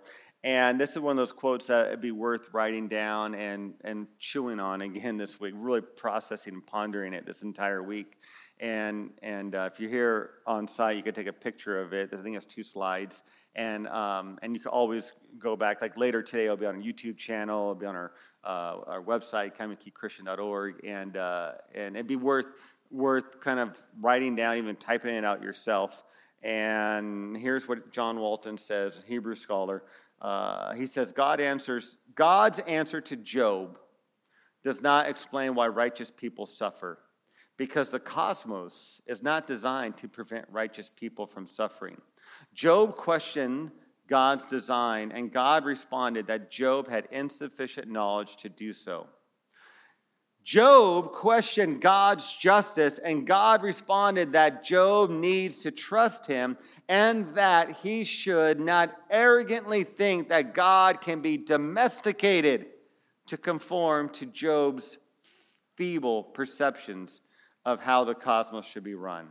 And 0.45 0.81
this 0.81 0.91
is 0.91 1.01
one 1.01 1.13
of 1.13 1.17
those 1.17 1.33
quotes 1.33 1.67
that 1.67 1.91
would 1.91 2.01
be 2.01 2.13
worth 2.13 2.51
writing 2.53 2.87
down 2.87 3.35
and, 3.35 3.75
and 3.83 4.07
chewing 4.21 4.61
on 4.61 4.83
again 4.83 5.17
this 5.17 5.41
week, 5.41 5.55
really 5.57 5.81
processing 5.81 6.55
and 6.55 6.65
pondering 6.67 7.13
it 7.13 7.27
this 7.27 7.43
entire 7.43 7.83
week. 7.83 8.19
And, 8.61 9.11
and 9.23 9.55
uh, 9.55 9.69
if 9.73 9.79
you're 9.79 9.91
here 9.91 10.31
on 10.47 10.67
site, 10.67 10.97
you 10.97 11.03
could 11.03 11.15
take 11.15 11.29
a 11.29 11.33
picture 11.33 11.81
of 11.81 11.93
it. 11.93 12.11
I 12.13 12.23
think 12.23 12.37
it's 12.37 12.47
two 12.47 12.65
slides. 12.65 13.23
And, 13.55 13.87
um, 13.89 14.39
and 14.43 14.55
you 14.55 14.61
can 14.61 14.71
always 14.71 15.13
go 15.39 15.57
back. 15.57 15.81
Like 15.81 15.97
later 15.97 16.23
today, 16.23 16.45
it'll 16.47 16.57
be 16.57 16.67
on 16.67 16.77
our 16.77 16.83
YouTube 16.83 17.17
channel, 17.17 17.71
it'll 17.71 17.75
be 17.77 17.87
on 17.87 17.95
our 17.95 18.13
uh, 18.45 18.79
our 18.87 19.03
website, 19.03 19.57
kaimukichristian.org, 19.57 20.85
and 20.85 21.17
uh, 21.17 21.53
and 21.75 21.97
it'd 21.97 22.07
be 22.07 22.17
worth 22.17 22.47
worth 22.91 23.41
kind 23.41 23.61
of 23.61 23.83
writing 24.01 24.35
down, 24.35 24.57
even 24.57 24.77
typing 24.77 25.15
it 25.15 25.25
out 25.25 25.43
yourself. 25.43 26.05
And 26.43 27.37
here's 27.37 27.69
what 27.69 27.91
John 27.93 28.19
Walton 28.19 28.57
says, 28.57 29.03
Hebrew 29.07 29.35
scholar. 29.35 29.83
Uh, 30.21 30.73
he 30.75 30.87
says 30.87 31.13
God 31.13 31.41
answers 31.41 31.97
God's 32.15 32.61
answer 32.61 33.01
to 33.03 33.17
Job 33.17 33.79
does 34.63 34.83
not 34.83 35.09
explain 35.09 35.55
why 35.55 35.69
righteous 35.69 36.11
people 36.11 36.47
suffer, 36.47 36.99
because 37.59 37.91
the 37.91 37.99
cosmos 37.99 39.03
is 39.07 39.23
not 39.23 39.47
designed 39.47 39.99
to 39.99 40.09
prevent 40.09 40.47
righteous 40.51 40.91
people 40.95 41.27
from 41.27 41.47
suffering. 41.47 42.01
Job 42.55 42.97
questioned 42.97 43.73
God's 44.07 44.47
design, 44.47 45.13
and 45.13 45.31
God 45.31 45.67
responded 45.67 46.29
that 46.29 46.51
Job 46.51 46.89
had 46.89 47.09
insufficient 47.11 47.89
knowledge 47.89 48.37
to 48.39 48.49
do 48.49 48.73
so. 48.73 49.07
Job 50.45 51.13
questioned 51.13 51.83
God's 51.83 52.35
justice, 52.37 52.99
and 53.05 53.27
God 53.27 53.63
responded 53.63 54.33
that 54.33 54.65
Job 54.65 55.11
needs 55.11 55.59
to 55.59 55.71
trust 55.71 56.27
him 56.27 56.57
and 56.89 57.35
that 57.35 57.73
he 57.73 58.05
should 58.05 58.59
not 58.59 58.97
arrogantly 59.11 59.85
think 59.85 60.29
that 60.29 60.55
God 60.55 61.03
can 61.03 61.21
be 61.21 61.37
domesticated 61.37 62.67
to 63.27 63.37
conform 63.37 64.09
to 64.11 64.25
Job's 64.27 64.97
feeble 65.77 66.23
perceptions 66.23 67.21
of 67.65 67.81
how 67.81 68.05
the 68.05 68.15
cosmos 68.15 68.65
should 68.65 68.85
be 68.85 68.95
run. 68.95 69.29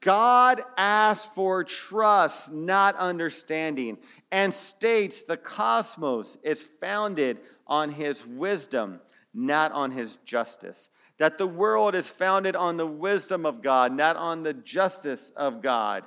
God 0.00 0.62
asks 0.76 1.28
for 1.34 1.64
trust, 1.64 2.52
not 2.52 2.94
understanding, 2.96 3.98
and 4.30 4.54
states 4.54 5.22
the 5.22 5.36
cosmos 5.36 6.38
is 6.42 6.68
founded 6.80 7.38
on 7.66 7.90
his 7.90 8.26
wisdom, 8.26 9.00
not 9.34 9.72
on 9.72 9.90
his 9.90 10.16
justice. 10.24 10.88
That 11.18 11.38
the 11.38 11.46
world 11.46 11.94
is 11.94 12.06
founded 12.06 12.56
on 12.56 12.76
the 12.76 12.86
wisdom 12.86 13.44
of 13.44 13.62
God, 13.62 13.92
not 13.92 14.16
on 14.16 14.42
the 14.42 14.54
justice 14.54 15.32
of 15.36 15.62
God. 15.62 16.04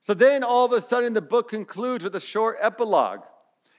So 0.00 0.14
then 0.14 0.42
all 0.42 0.66
of 0.66 0.72
a 0.72 0.80
sudden, 0.80 1.14
the 1.14 1.22
book 1.22 1.48
concludes 1.48 2.04
with 2.04 2.14
a 2.14 2.20
short 2.20 2.58
epilogue 2.60 3.20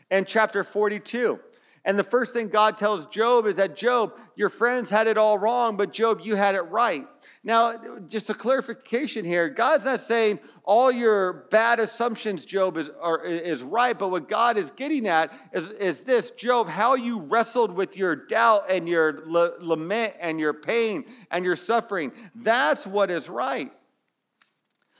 in 0.09 0.25
chapter 0.25 0.63
42. 0.63 1.39
And 1.85 1.99
the 1.99 2.03
first 2.03 2.33
thing 2.33 2.49
God 2.49 2.79
tells 2.79 3.05
Job 3.05 3.45
is 3.45 3.57
that, 3.57 3.75
Job, 3.75 4.17
your 4.35 4.49
friends 4.49 4.89
had 4.89 5.05
it 5.05 5.19
all 5.19 5.37
wrong, 5.37 5.77
but 5.77 5.93
Job, 5.93 6.19
you 6.23 6.35
had 6.35 6.55
it 6.55 6.61
right. 6.63 7.07
Now, 7.43 7.99
just 8.07 8.27
a 8.31 8.33
clarification 8.33 9.23
here 9.23 9.49
God's 9.49 9.85
not 9.85 10.01
saying 10.01 10.39
all 10.63 10.91
your 10.91 11.45
bad 11.51 11.79
assumptions, 11.79 12.43
Job, 12.43 12.77
is, 12.77 12.89
are, 12.99 13.23
is 13.23 13.61
right, 13.61 13.97
but 13.97 14.09
what 14.09 14.27
God 14.27 14.57
is 14.57 14.71
getting 14.71 15.07
at 15.07 15.31
is, 15.53 15.69
is 15.69 16.03
this 16.03 16.31
Job, 16.31 16.67
how 16.67 16.95
you 16.95 17.19
wrestled 17.19 17.71
with 17.71 17.95
your 17.95 18.15
doubt 18.15 18.71
and 18.71 18.89
your 18.89 19.23
lament 19.27 20.15
and 20.19 20.39
your 20.39 20.53
pain 20.53 21.05
and 21.29 21.45
your 21.45 21.55
suffering. 21.55 22.11
That's 22.33 22.87
what 22.87 23.11
is 23.11 23.29
right. 23.29 23.71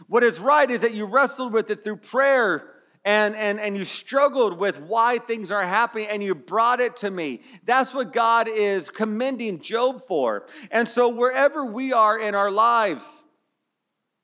What 0.08 0.24
is 0.24 0.40
right 0.40 0.70
is 0.70 0.82
that 0.82 0.94
you 0.94 1.06
wrestled 1.06 1.52
with 1.52 1.72
it 1.72 1.84
through 1.84 1.98
prayer 1.98 2.75
and, 3.06 3.36
and, 3.36 3.60
and 3.60 3.78
you 3.78 3.86
struggled 3.86 4.58
with 4.58 4.82
why 4.82 5.20
things 5.20 5.52
are 5.52 5.64
happening 5.64 6.08
and 6.08 6.24
you 6.24 6.34
brought 6.34 6.82
it 6.82 6.98
to 6.98 7.12
me. 7.12 7.42
That's 7.64 7.94
what 7.94 8.12
God 8.12 8.48
is 8.48 8.90
commending 8.90 9.62
Job 9.62 10.06
for. 10.08 10.48
And 10.72 10.90
so, 10.90 11.10
wherever 11.10 11.64
we 11.64 11.94
are 11.94 12.20
in 12.20 12.34
our 12.34 12.50
lives, 12.50 13.24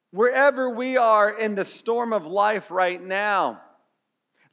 wherever 0.10 0.70
we 0.70 0.98
are 0.98 1.30
in 1.30 1.54
the 1.54 1.64
storm 1.64 2.12
of 2.12 2.26
life 2.26 2.72
right 2.72 3.02
now, 3.02 3.62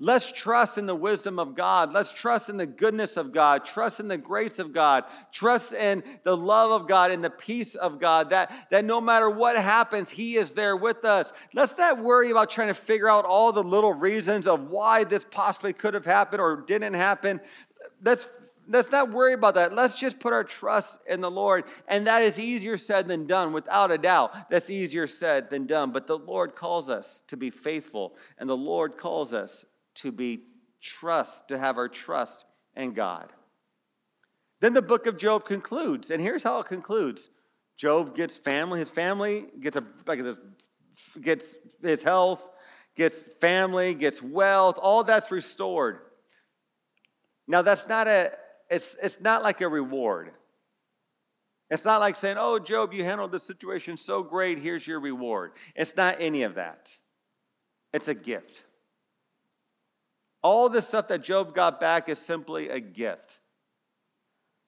Let's 0.01 0.31
trust 0.31 0.79
in 0.79 0.87
the 0.87 0.95
wisdom 0.95 1.41
of 1.41 1.57
God. 1.57 1.93
Let's 1.93 2.13
trust 2.13 2.49
in 2.49 2.57
the 2.57 2.67
goodness 2.67 3.17
of 3.17 3.33
God. 3.33 3.65
Trust 3.65 3.99
in 3.99 4.07
the 4.07 4.17
grace 4.17 4.61
of 4.61 4.73
God. 4.73 5.05
Trust 5.33 5.73
in 5.73 6.05
the 6.23 6.37
love 6.37 6.71
of 6.71 6.87
God 6.87 7.11
and 7.11 7.25
the 7.25 7.31
peace 7.31 7.75
of 7.75 7.99
God 7.99 8.31
that, 8.31 8.53
that 8.71 8.85
no 8.85 9.01
matter 9.01 9.29
what 9.29 9.57
happens, 9.57 10.09
He 10.09 10.37
is 10.37 10.53
there 10.53 10.77
with 10.77 11.05
us. 11.05 11.33
Let's 11.53 11.77
not 11.77 11.99
worry 11.99 12.31
about 12.31 12.49
trying 12.49 12.69
to 12.69 12.75
figure 12.75 13.09
out 13.09 13.25
all 13.25 13.51
the 13.51 13.65
little 13.65 13.93
reasons 13.93 14.47
of 14.47 14.71
why 14.71 15.03
this 15.03 15.25
possibly 15.29 15.73
could 15.73 15.95
have 15.95 16.07
happened 16.07 16.41
or 16.41 16.61
didn't 16.61 16.95
happen. 16.95 17.41
Let's 18.01 18.29
let's 18.69 18.93
not 18.93 19.11
worry 19.11 19.33
about 19.33 19.57
that. 19.57 19.75
Let's 19.75 19.99
just 19.99 20.21
put 20.21 20.33
our 20.33 20.45
trust 20.45 20.99
in 21.09 21.21
the 21.21 21.31
Lord. 21.31 21.65
And 21.89 22.07
that 22.07 22.23
is 22.23 22.39
easier 22.39 22.77
said 22.77 23.09
than 23.09 23.27
done, 23.27 23.53
without 23.53 23.91
a 23.91 23.99
doubt. 23.99 24.49
That's 24.49 24.71
easier 24.71 25.09
said 25.09 25.51
than 25.51 25.67
done. 25.67 25.91
But 25.91 26.07
the 26.07 26.19
Lord 26.19 26.55
calls 26.55 26.89
us 26.89 27.23
to 27.27 27.37
be 27.37 27.51
faithful, 27.51 28.15
and 28.39 28.49
the 28.49 28.57
Lord 28.57 28.97
calls 28.97 29.33
us 29.33 29.65
to 29.99 30.13
be 30.13 30.43
trust, 30.81 31.49
to 31.49 31.59
have 31.59 31.79
our 31.79 31.89
trust 31.89 32.45
in 32.77 32.93
God. 32.93 33.33
Then 34.61 34.73
the 34.73 34.83
book 34.83 35.07
of 35.07 35.17
Job 35.17 35.45
concludes, 35.45 36.11
and 36.11 36.21
here's 36.21 36.43
how 36.43 36.61
it 36.61 36.67
concludes. 36.67 37.31
Job 37.77 38.17
gets 38.17 38.37
family, 38.37 38.81
his 38.81 38.91
family 38.91 39.47
gets 39.61 39.77
a 39.77 39.85
gets 41.21 41.57
his 41.81 42.03
health, 42.03 42.45
gets 42.97 43.29
family, 43.41 43.95
gets 43.95 44.21
wealth, 44.21 44.79
all 44.81 45.05
that's 45.05 45.31
restored. 45.31 46.01
Now, 47.47 47.63
that's 47.63 47.89
not 47.89 48.09
a, 48.09 48.33
it's, 48.69 48.97
it's 49.03 49.21
not 49.21 49.43
like 49.43 49.61
a 49.61 49.69
reward. 49.69 50.33
It's 51.71 51.85
not 51.85 52.01
like 52.01 52.17
saying, 52.17 52.37
oh, 52.39 52.59
Job, 52.59 52.93
you 52.93 53.05
handled 53.05 53.33
the 53.33 53.41
situation 53.41 53.97
so 53.97 54.23
great, 54.23 54.59
here's 54.59 54.87
your 54.87 55.01
reward. 55.01 55.53
It's 55.75 55.97
not 55.97 56.17
any 56.21 56.43
of 56.43 56.57
that. 56.57 56.95
It's 57.93 58.09
a 58.09 58.15
gift. 58.15 58.65
All 60.43 60.69
the 60.69 60.81
stuff 60.81 61.09
that 61.09 61.23
Job 61.23 61.55
got 61.55 61.81
back 61.81 62.09
is 62.09 62.19
simply 62.19 62.69
a 62.69 62.81
gift. 62.81 63.41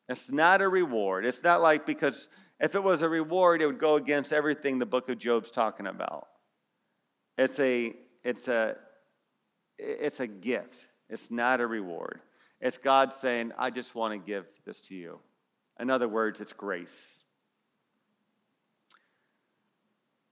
It's 0.08 0.30
not 0.30 0.60
a 0.60 0.68
reward. 0.68 1.24
It's 1.24 1.44
not 1.44 1.62
like 1.62 1.86
because 1.86 2.28
if 2.58 2.74
it 2.74 2.82
was 2.82 3.02
a 3.02 3.08
reward, 3.08 3.62
it 3.62 3.66
would 3.66 3.78
go 3.78 3.96
against 3.96 4.32
everything 4.32 4.78
the 4.78 4.86
book 4.86 5.08
of 5.08 5.18
Job's 5.18 5.50
talking 5.50 5.86
about. 5.86 6.26
It's 7.38 7.58
a 7.60 7.94
it's 8.24 8.48
a 8.48 8.76
it's 9.78 10.20
a 10.20 10.26
gift. 10.26 10.88
It's 11.08 11.30
not 11.30 11.60
a 11.60 11.66
reward. 11.66 12.20
It's 12.60 12.76
God 12.76 13.12
saying, 13.12 13.52
I 13.58 13.70
just 13.70 13.94
want 13.94 14.12
to 14.12 14.18
give 14.18 14.46
this 14.66 14.80
to 14.82 14.94
you. 14.94 15.18
In 15.78 15.88
other 15.90 16.08
words, 16.08 16.40
it's 16.40 16.52
grace. 16.52 17.24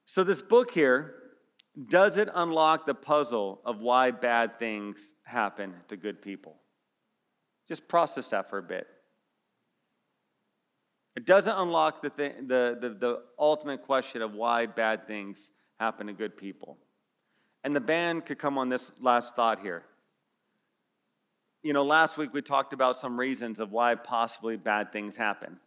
So, 0.05 0.25
this 0.25 0.43
book 0.43 0.71
here 0.71 1.18
doesn't 1.87 2.31
unlock 2.35 2.87
the 2.87 2.95
puzzle 2.95 3.61
of 3.65 3.81
why 3.81 4.11
bad 4.11 4.59
things 4.59 5.15
happen 5.23 5.75
to 5.89 5.97
good 5.97 6.21
people. 6.21 6.57
Just 7.69 7.87
process 7.87 8.29
that 8.29 8.49
for 8.49 8.59
a 8.59 8.63
bit. 8.63 8.87
It 11.17 11.27
doesn't 11.27 11.57
unlock 11.57 12.03
the, 12.03 12.11
thing, 12.11 12.47
the, 12.47 12.79
the, 12.81 12.91
the 12.91 13.23
ultimate 13.39 13.83
question 13.83 14.23
of 14.23 14.35
why 14.35 14.67
bad 14.67 15.07
things 15.07 15.53
happen 15.79 16.07
to 16.07 16.13
good 16.13 16.37
people. 16.37 16.79
And 17.65 17.75
the 17.75 17.81
band 17.81 18.25
could 18.25 18.39
come 18.39 18.57
on 18.57 18.69
this 18.69 18.93
last 19.01 19.35
thought 19.37 19.61
here. 19.61 19.83
You 21.63 21.73
know, 21.73 21.83
last 21.83 22.17
week 22.17 22.33
we 22.33 22.41
talked 22.41 22.73
about 22.73 22.97
some 22.97 23.19
reasons 23.19 23.59
of 23.59 23.73
why 23.73 23.95
possibly 23.97 24.57
bad 24.57 24.93
things 24.93 25.17
happen. 25.17 25.59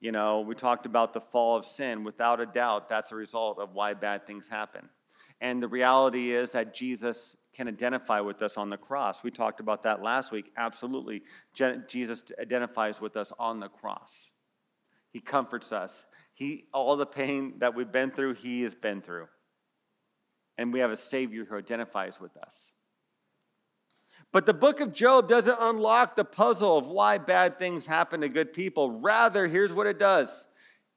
You 0.00 0.12
know, 0.12 0.40
we 0.40 0.54
talked 0.54 0.86
about 0.86 1.12
the 1.12 1.20
fall 1.20 1.56
of 1.56 1.64
sin. 1.64 2.04
Without 2.04 2.40
a 2.40 2.46
doubt, 2.46 2.88
that's 2.88 3.10
a 3.10 3.16
result 3.16 3.58
of 3.58 3.74
why 3.74 3.94
bad 3.94 4.26
things 4.26 4.48
happen. 4.48 4.88
And 5.40 5.62
the 5.62 5.68
reality 5.68 6.32
is 6.32 6.50
that 6.50 6.74
Jesus 6.74 7.36
can 7.54 7.68
identify 7.68 8.20
with 8.20 8.42
us 8.42 8.56
on 8.56 8.70
the 8.70 8.76
cross. 8.76 9.22
We 9.22 9.30
talked 9.30 9.60
about 9.60 9.84
that 9.84 10.02
last 10.02 10.32
week. 10.32 10.50
Absolutely. 10.56 11.22
Jesus 11.86 12.24
identifies 12.40 13.00
with 13.00 13.16
us 13.16 13.32
on 13.38 13.60
the 13.60 13.68
cross. 13.68 14.32
He 15.12 15.20
comforts 15.20 15.72
us. 15.72 16.06
He, 16.34 16.64
all 16.74 16.96
the 16.96 17.06
pain 17.06 17.54
that 17.58 17.74
we've 17.74 17.90
been 17.90 18.10
through, 18.10 18.34
He 18.34 18.62
has 18.62 18.74
been 18.74 19.00
through. 19.00 19.28
And 20.58 20.72
we 20.72 20.80
have 20.80 20.90
a 20.90 20.96
Savior 20.96 21.44
who 21.44 21.56
identifies 21.56 22.20
with 22.20 22.36
us. 22.36 22.72
But 24.32 24.44
the 24.44 24.54
book 24.54 24.80
of 24.80 24.92
Job 24.92 25.28
doesn't 25.28 25.56
unlock 25.58 26.16
the 26.16 26.24
puzzle 26.24 26.76
of 26.76 26.88
why 26.88 27.18
bad 27.18 27.58
things 27.58 27.86
happen 27.86 28.20
to 28.20 28.28
good 28.28 28.52
people. 28.52 29.00
Rather, 29.00 29.46
here's 29.46 29.72
what 29.72 29.86
it 29.86 30.00
does 30.00 30.47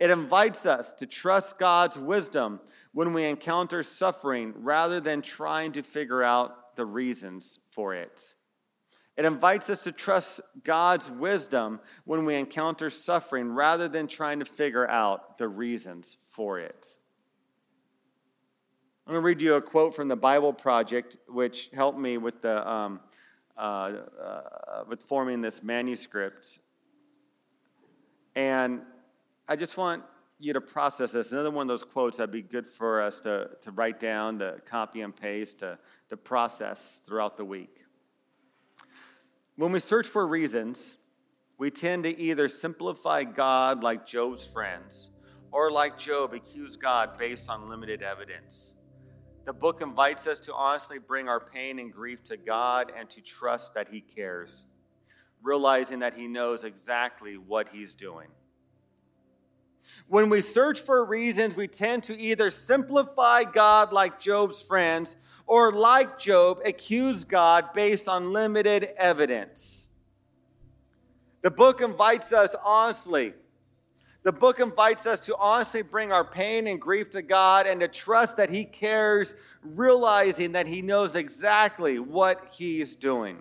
it 0.01 0.09
invites 0.09 0.65
us 0.65 0.93
to 0.93 1.05
trust 1.05 1.59
God's 1.59 1.95
wisdom 1.95 2.59
when 2.91 3.13
we 3.13 3.23
encounter 3.23 3.83
suffering 3.83 4.51
rather 4.57 4.99
than 4.99 5.21
trying 5.21 5.73
to 5.73 5.83
figure 5.83 6.23
out 6.23 6.75
the 6.75 6.83
reasons 6.83 7.59
for 7.69 7.93
it. 7.93 8.19
It 9.15 9.25
invites 9.25 9.69
us 9.69 9.83
to 9.83 9.91
trust 9.91 10.41
God's 10.63 11.11
wisdom 11.11 11.79
when 12.05 12.25
we 12.25 12.33
encounter 12.33 12.89
suffering 12.89 13.51
rather 13.51 13.87
than 13.87 14.07
trying 14.07 14.39
to 14.39 14.45
figure 14.45 14.89
out 14.89 15.37
the 15.37 15.47
reasons 15.47 16.17
for 16.25 16.57
it. 16.57 16.87
I'm 19.05 19.13
going 19.13 19.21
to 19.21 19.27
read 19.27 19.39
you 19.39 19.53
a 19.53 19.61
quote 19.61 19.95
from 19.95 20.07
the 20.07 20.15
Bible 20.15 20.51
Project, 20.51 21.17
which 21.27 21.69
helped 21.75 21.99
me 21.99 22.17
with, 22.17 22.41
the, 22.41 22.67
um, 22.67 23.01
uh, 23.55 23.61
uh, 23.61 24.41
with 24.87 25.03
forming 25.03 25.41
this 25.41 25.61
manuscript. 25.61 26.59
And 28.35 28.81
I 29.51 29.57
just 29.57 29.75
want 29.75 30.05
you 30.39 30.53
to 30.53 30.61
process 30.61 31.11
this. 31.11 31.33
Another 31.33 31.51
one 31.51 31.63
of 31.63 31.67
those 31.67 31.83
quotes 31.83 32.15
that'd 32.15 32.31
be 32.31 32.41
good 32.41 32.69
for 32.69 33.01
us 33.01 33.19
to, 33.19 33.49
to 33.59 33.71
write 33.71 33.99
down, 33.99 34.39
to 34.39 34.61
copy 34.65 35.01
and 35.01 35.13
paste, 35.13 35.59
to, 35.59 35.77
to 36.07 36.15
process 36.15 37.01
throughout 37.05 37.35
the 37.35 37.43
week. 37.43 37.83
When 39.57 39.73
we 39.73 39.81
search 39.81 40.07
for 40.07 40.25
reasons, 40.25 40.95
we 41.57 41.69
tend 41.69 42.05
to 42.05 42.17
either 42.17 42.47
simplify 42.47 43.25
God 43.25 43.83
like 43.83 44.07
Job's 44.07 44.45
friends, 44.45 45.09
or 45.51 45.69
like 45.69 45.97
Job, 45.97 46.33
accuse 46.33 46.77
God 46.77 47.17
based 47.17 47.49
on 47.49 47.67
limited 47.67 48.01
evidence. 48.01 48.71
The 49.43 49.51
book 49.51 49.81
invites 49.81 50.27
us 50.27 50.39
to 50.39 50.53
honestly 50.53 50.97
bring 50.97 51.27
our 51.27 51.41
pain 51.41 51.77
and 51.77 51.91
grief 51.91 52.23
to 52.23 52.37
God 52.37 52.93
and 52.97 53.09
to 53.09 53.19
trust 53.19 53.73
that 53.73 53.89
He 53.89 53.99
cares, 53.99 54.63
realizing 55.43 55.99
that 55.99 56.13
He 56.13 56.29
knows 56.29 56.63
exactly 56.63 57.35
what 57.35 57.67
He's 57.67 57.93
doing. 57.93 58.29
When 60.07 60.29
we 60.29 60.41
search 60.41 60.81
for 60.81 61.05
reasons, 61.05 61.55
we 61.55 61.67
tend 61.67 62.03
to 62.03 62.17
either 62.17 62.49
simplify 62.49 63.43
God 63.43 63.93
like 63.93 64.19
Job's 64.19 64.61
friends 64.61 65.17
or, 65.47 65.71
like 65.71 66.19
Job, 66.19 66.59
accuse 66.65 67.23
God 67.23 67.73
based 67.73 68.07
on 68.07 68.33
limited 68.33 68.89
evidence. 68.97 69.87
The 71.41 71.51
book 71.51 71.81
invites 71.81 72.31
us 72.31 72.55
honestly. 72.63 73.33
The 74.23 74.31
book 74.31 74.59
invites 74.59 75.07
us 75.07 75.19
to 75.21 75.35
honestly 75.37 75.81
bring 75.81 76.11
our 76.11 76.23
pain 76.23 76.67
and 76.67 76.79
grief 76.79 77.09
to 77.11 77.23
God 77.23 77.65
and 77.65 77.79
to 77.79 77.87
trust 77.87 78.37
that 78.37 78.51
He 78.51 78.65
cares, 78.65 79.33
realizing 79.63 80.51
that 80.51 80.67
He 80.67 80.83
knows 80.83 81.15
exactly 81.15 81.97
what 81.97 82.49
He's 82.51 82.95
doing. 82.95 83.39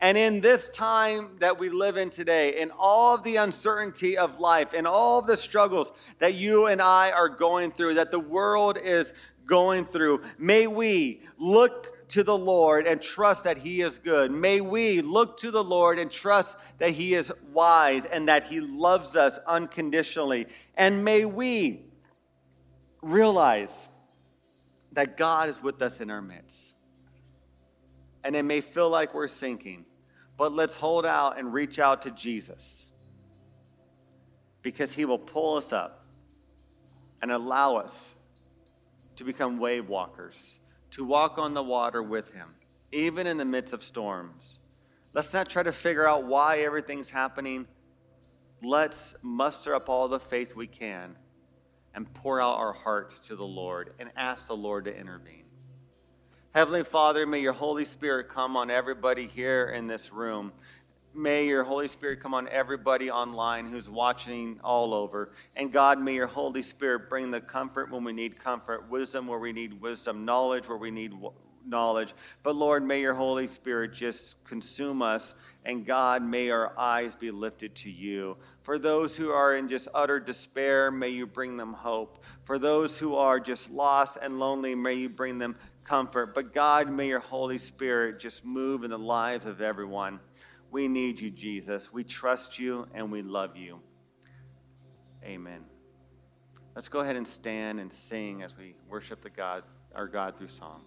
And 0.00 0.16
in 0.16 0.40
this 0.40 0.68
time 0.68 1.36
that 1.40 1.58
we 1.58 1.70
live 1.70 1.96
in 1.96 2.10
today, 2.10 2.60
in 2.60 2.70
all 2.70 3.16
of 3.16 3.24
the 3.24 3.36
uncertainty 3.36 4.16
of 4.16 4.38
life, 4.38 4.72
in 4.72 4.86
all 4.86 5.18
of 5.18 5.26
the 5.26 5.36
struggles 5.36 5.90
that 6.20 6.34
you 6.34 6.66
and 6.66 6.80
I 6.80 7.10
are 7.10 7.28
going 7.28 7.72
through, 7.72 7.94
that 7.94 8.12
the 8.12 8.20
world 8.20 8.78
is 8.80 9.12
going 9.46 9.86
through. 9.86 10.22
May 10.38 10.68
we 10.68 11.22
look 11.36 12.08
to 12.10 12.22
the 12.22 12.36
Lord 12.36 12.86
and 12.86 13.02
trust 13.02 13.44
that 13.44 13.58
He 13.58 13.82
is 13.82 13.98
good. 13.98 14.30
May 14.30 14.60
we 14.60 15.00
look 15.00 15.36
to 15.38 15.50
the 15.50 15.64
Lord 15.64 15.98
and 15.98 16.10
trust 16.10 16.58
that 16.78 16.90
He 16.90 17.14
is 17.14 17.32
wise 17.52 18.04
and 18.04 18.28
that 18.28 18.44
He 18.44 18.60
loves 18.60 19.16
us 19.16 19.38
unconditionally. 19.46 20.46
And 20.76 21.04
may 21.04 21.24
we 21.24 21.82
realize 23.02 23.88
that 24.92 25.16
God 25.16 25.48
is 25.48 25.62
with 25.62 25.82
us 25.82 26.00
in 26.00 26.10
our 26.10 26.22
midst. 26.22 26.67
And 28.24 28.34
it 28.34 28.44
may 28.44 28.60
feel 28.60 28.90
like 28.90 29.14
we're 29.14 29.28
sinking, 29.28 29.84
but 30.36 30.52
let's 30.52 30.76
hold 30.76 31.06
out 31.06 31.38
and 31.38 31.52
reach 31.52 31.78
out 31.78 32.02
to 32.02 32.10
Jesus 32.10 32.92
because 34.62 34.92
He 34.92 35.04
will 35.04 35.18
pull 35.18 35.56
us 35.56 35.72
up 35.72 36.04
and 37.22 37.30
allow 37.30 37.76
us 37.76 38.14
to 39.16 39.24
become 39.24 39.58
wave 39.58 39.88
walkers, 39.88 40.58
to 40.92 41.04
walk 41.04 41.38
on 41.38 41.54
the 41.54 41.62
water 41.62 42.02
with 42.02 42.32
Him, 42.32 42.48
even 42.92 43.26
in 43.26 43.36
the 43.36 43.44
midst 43.44 43.72
of 43.72 43.82
storms. 43.82 44.58
Let's 45.14 45.32
not 45.32 45.48
try 45.48 45.62
to 45.62 45.72
figure 45.72 46.06
out 46.06 46.24
why 46.24 46.58
everything's 46.58 47.10
happening. 47.10 47.66
Let's 48.62 49.14
muster 49.22 49.74
up 49.74 49.88
all 49.88 50.06
the 50.06 50.20
faith 50.20 50.54
we 50.54 50.66
can 50.66 51.16
and 51.94 52.12
pour 52.14 52.40
out 52.40 52.58
our 52.58 52.72
hearts 52.72 53.18
to 53.20 53.34
the 53.34 53.44
Lord 53.44 53.94
and 53.98 54.10
ask 54.16 54.46
the 54.46 54.56
Lord 54.56 54.84
to 54.84 54.96
intervene. 54.96 55.47
Heavenly 56.58 56.82
Father, 56.82 57.24
may 57.24 57.38
your 57.38 57.52
Holy 57.52 57.84
Spirit 57.84 58.28
come 58.28 58.56
on 58.56 58.68
everybody 58.68 59.28
here 59.28 59.68
in 59.68 59.86
this 59.86 60.12
room 60.12 60.50
may 61.14 61.46
your 61.46 61.62
Holy 61.62 61.86
Spirit 61.86 62.20
come 62.20 62.34
on 62.34 62.48
everybody 62.48 63.10
online 63.12 63.66
who's 63.66 63.88
watching 63.88 64.58
all 64.64 64.92
over. 64.92 65.30
And 65.56 65.72
God, 65.72 66.00
may 66.00 66.14
your 66.14 66.26
Holy 66.26 66.62
Spirit 66.62 67.08
bring 67.08 67.30
the 67.30 67.40
comfort 67.40 67.90
when 67.92 68.02
we 68.02 68.12
need 68.12 68.38
comfort, 68.38 68.90
wisdom 68.90 69.28
where 69.28 69.38
we 69.38 69.52
need 69.52 69.80
wisdom, 69.80 70.24
knowledge 70.24 70.68
where 70.68 70.78
we 70.78 70.90
need 70.90 71.12
knowledge. 71.68 72.14
But 72.42 72.56
Lord, 72.56 72.84
may 72.84 73.00
your 73.00 73.14
Holy 73.14 73.46
Spirit 73.46 73.92
just 73.92 74.42
consume 74.44 75.02
us. 75.02 75.34
And 75.64 75.84
God, 75.84 76.22
may 76.22 76.50
our 76.50 76.72
eyes 76.78 77.14
be 77.14 77.30
lifted 77.30 77.74
to 77.76 77.90
you. 77.90 78.36
For 78.62 78.78
those 78.78 79.16
who 79.16 79.30
are 79.30 79.54
in 79.54 79.68
just 79.68 79.88
utter 79.94 80.18
despair, 80.18 80.90
may 80.90 81.10
you 81.10 81.26
bring 81.26 81.56
them 81.56 81.72
hope. 81.72 82.24
For 82.44 82.58
those 82.58 82.98
who 82.98 83.16
are 83.16 83.38
just 83.38 83.70
lost 83.70 84.18
and 84.20 84.38
lonely, 84.38 84.74
may 84.74 84.94
you 84.94 85.08
bring 85.08 85.38
them 85.38 85.56
comfort. 85.88 86.34
But 86.34 86.52
God, 86.52 86.90
may 86.90 87.08
your 87.08 87.20
Holy 87.20 87.58
Spirit 87.58 88.20
just 88.20 88.44
move 88.44 88.84
in 88.84 88.90
the 88.90 88.98
lives 88.98 89.46
of 89.46 89.62
everyone. 89.62 90.20
We 90.70 90.86
need 90.86 91.18
you, 91.18 91.30
Jesus. 91.30 91.92
We 91.92 92.04
trust 92.04 92.58
you 92.58 92.86
and 92.92 93.10
we 93.10 93.22
love 93.22 93.56
you. 93.56 93.80
Amen. 95.24 95.64
Let's 96.74 96.88
go 96.88 97.00
ahead 97.00 97.16
and 97.16 97.26
stand 97.26 97.80
and 97.80 97.90
sing 97.90 98.42
as 98.42 98.56
we 98.56 98.74
worship 98.88 99.22
the 99.22 99.30
God, 99.30 99.62
our 99.94 100.06
God 100.06 100.36
through 100.36 100.48
song. 100.48 100.82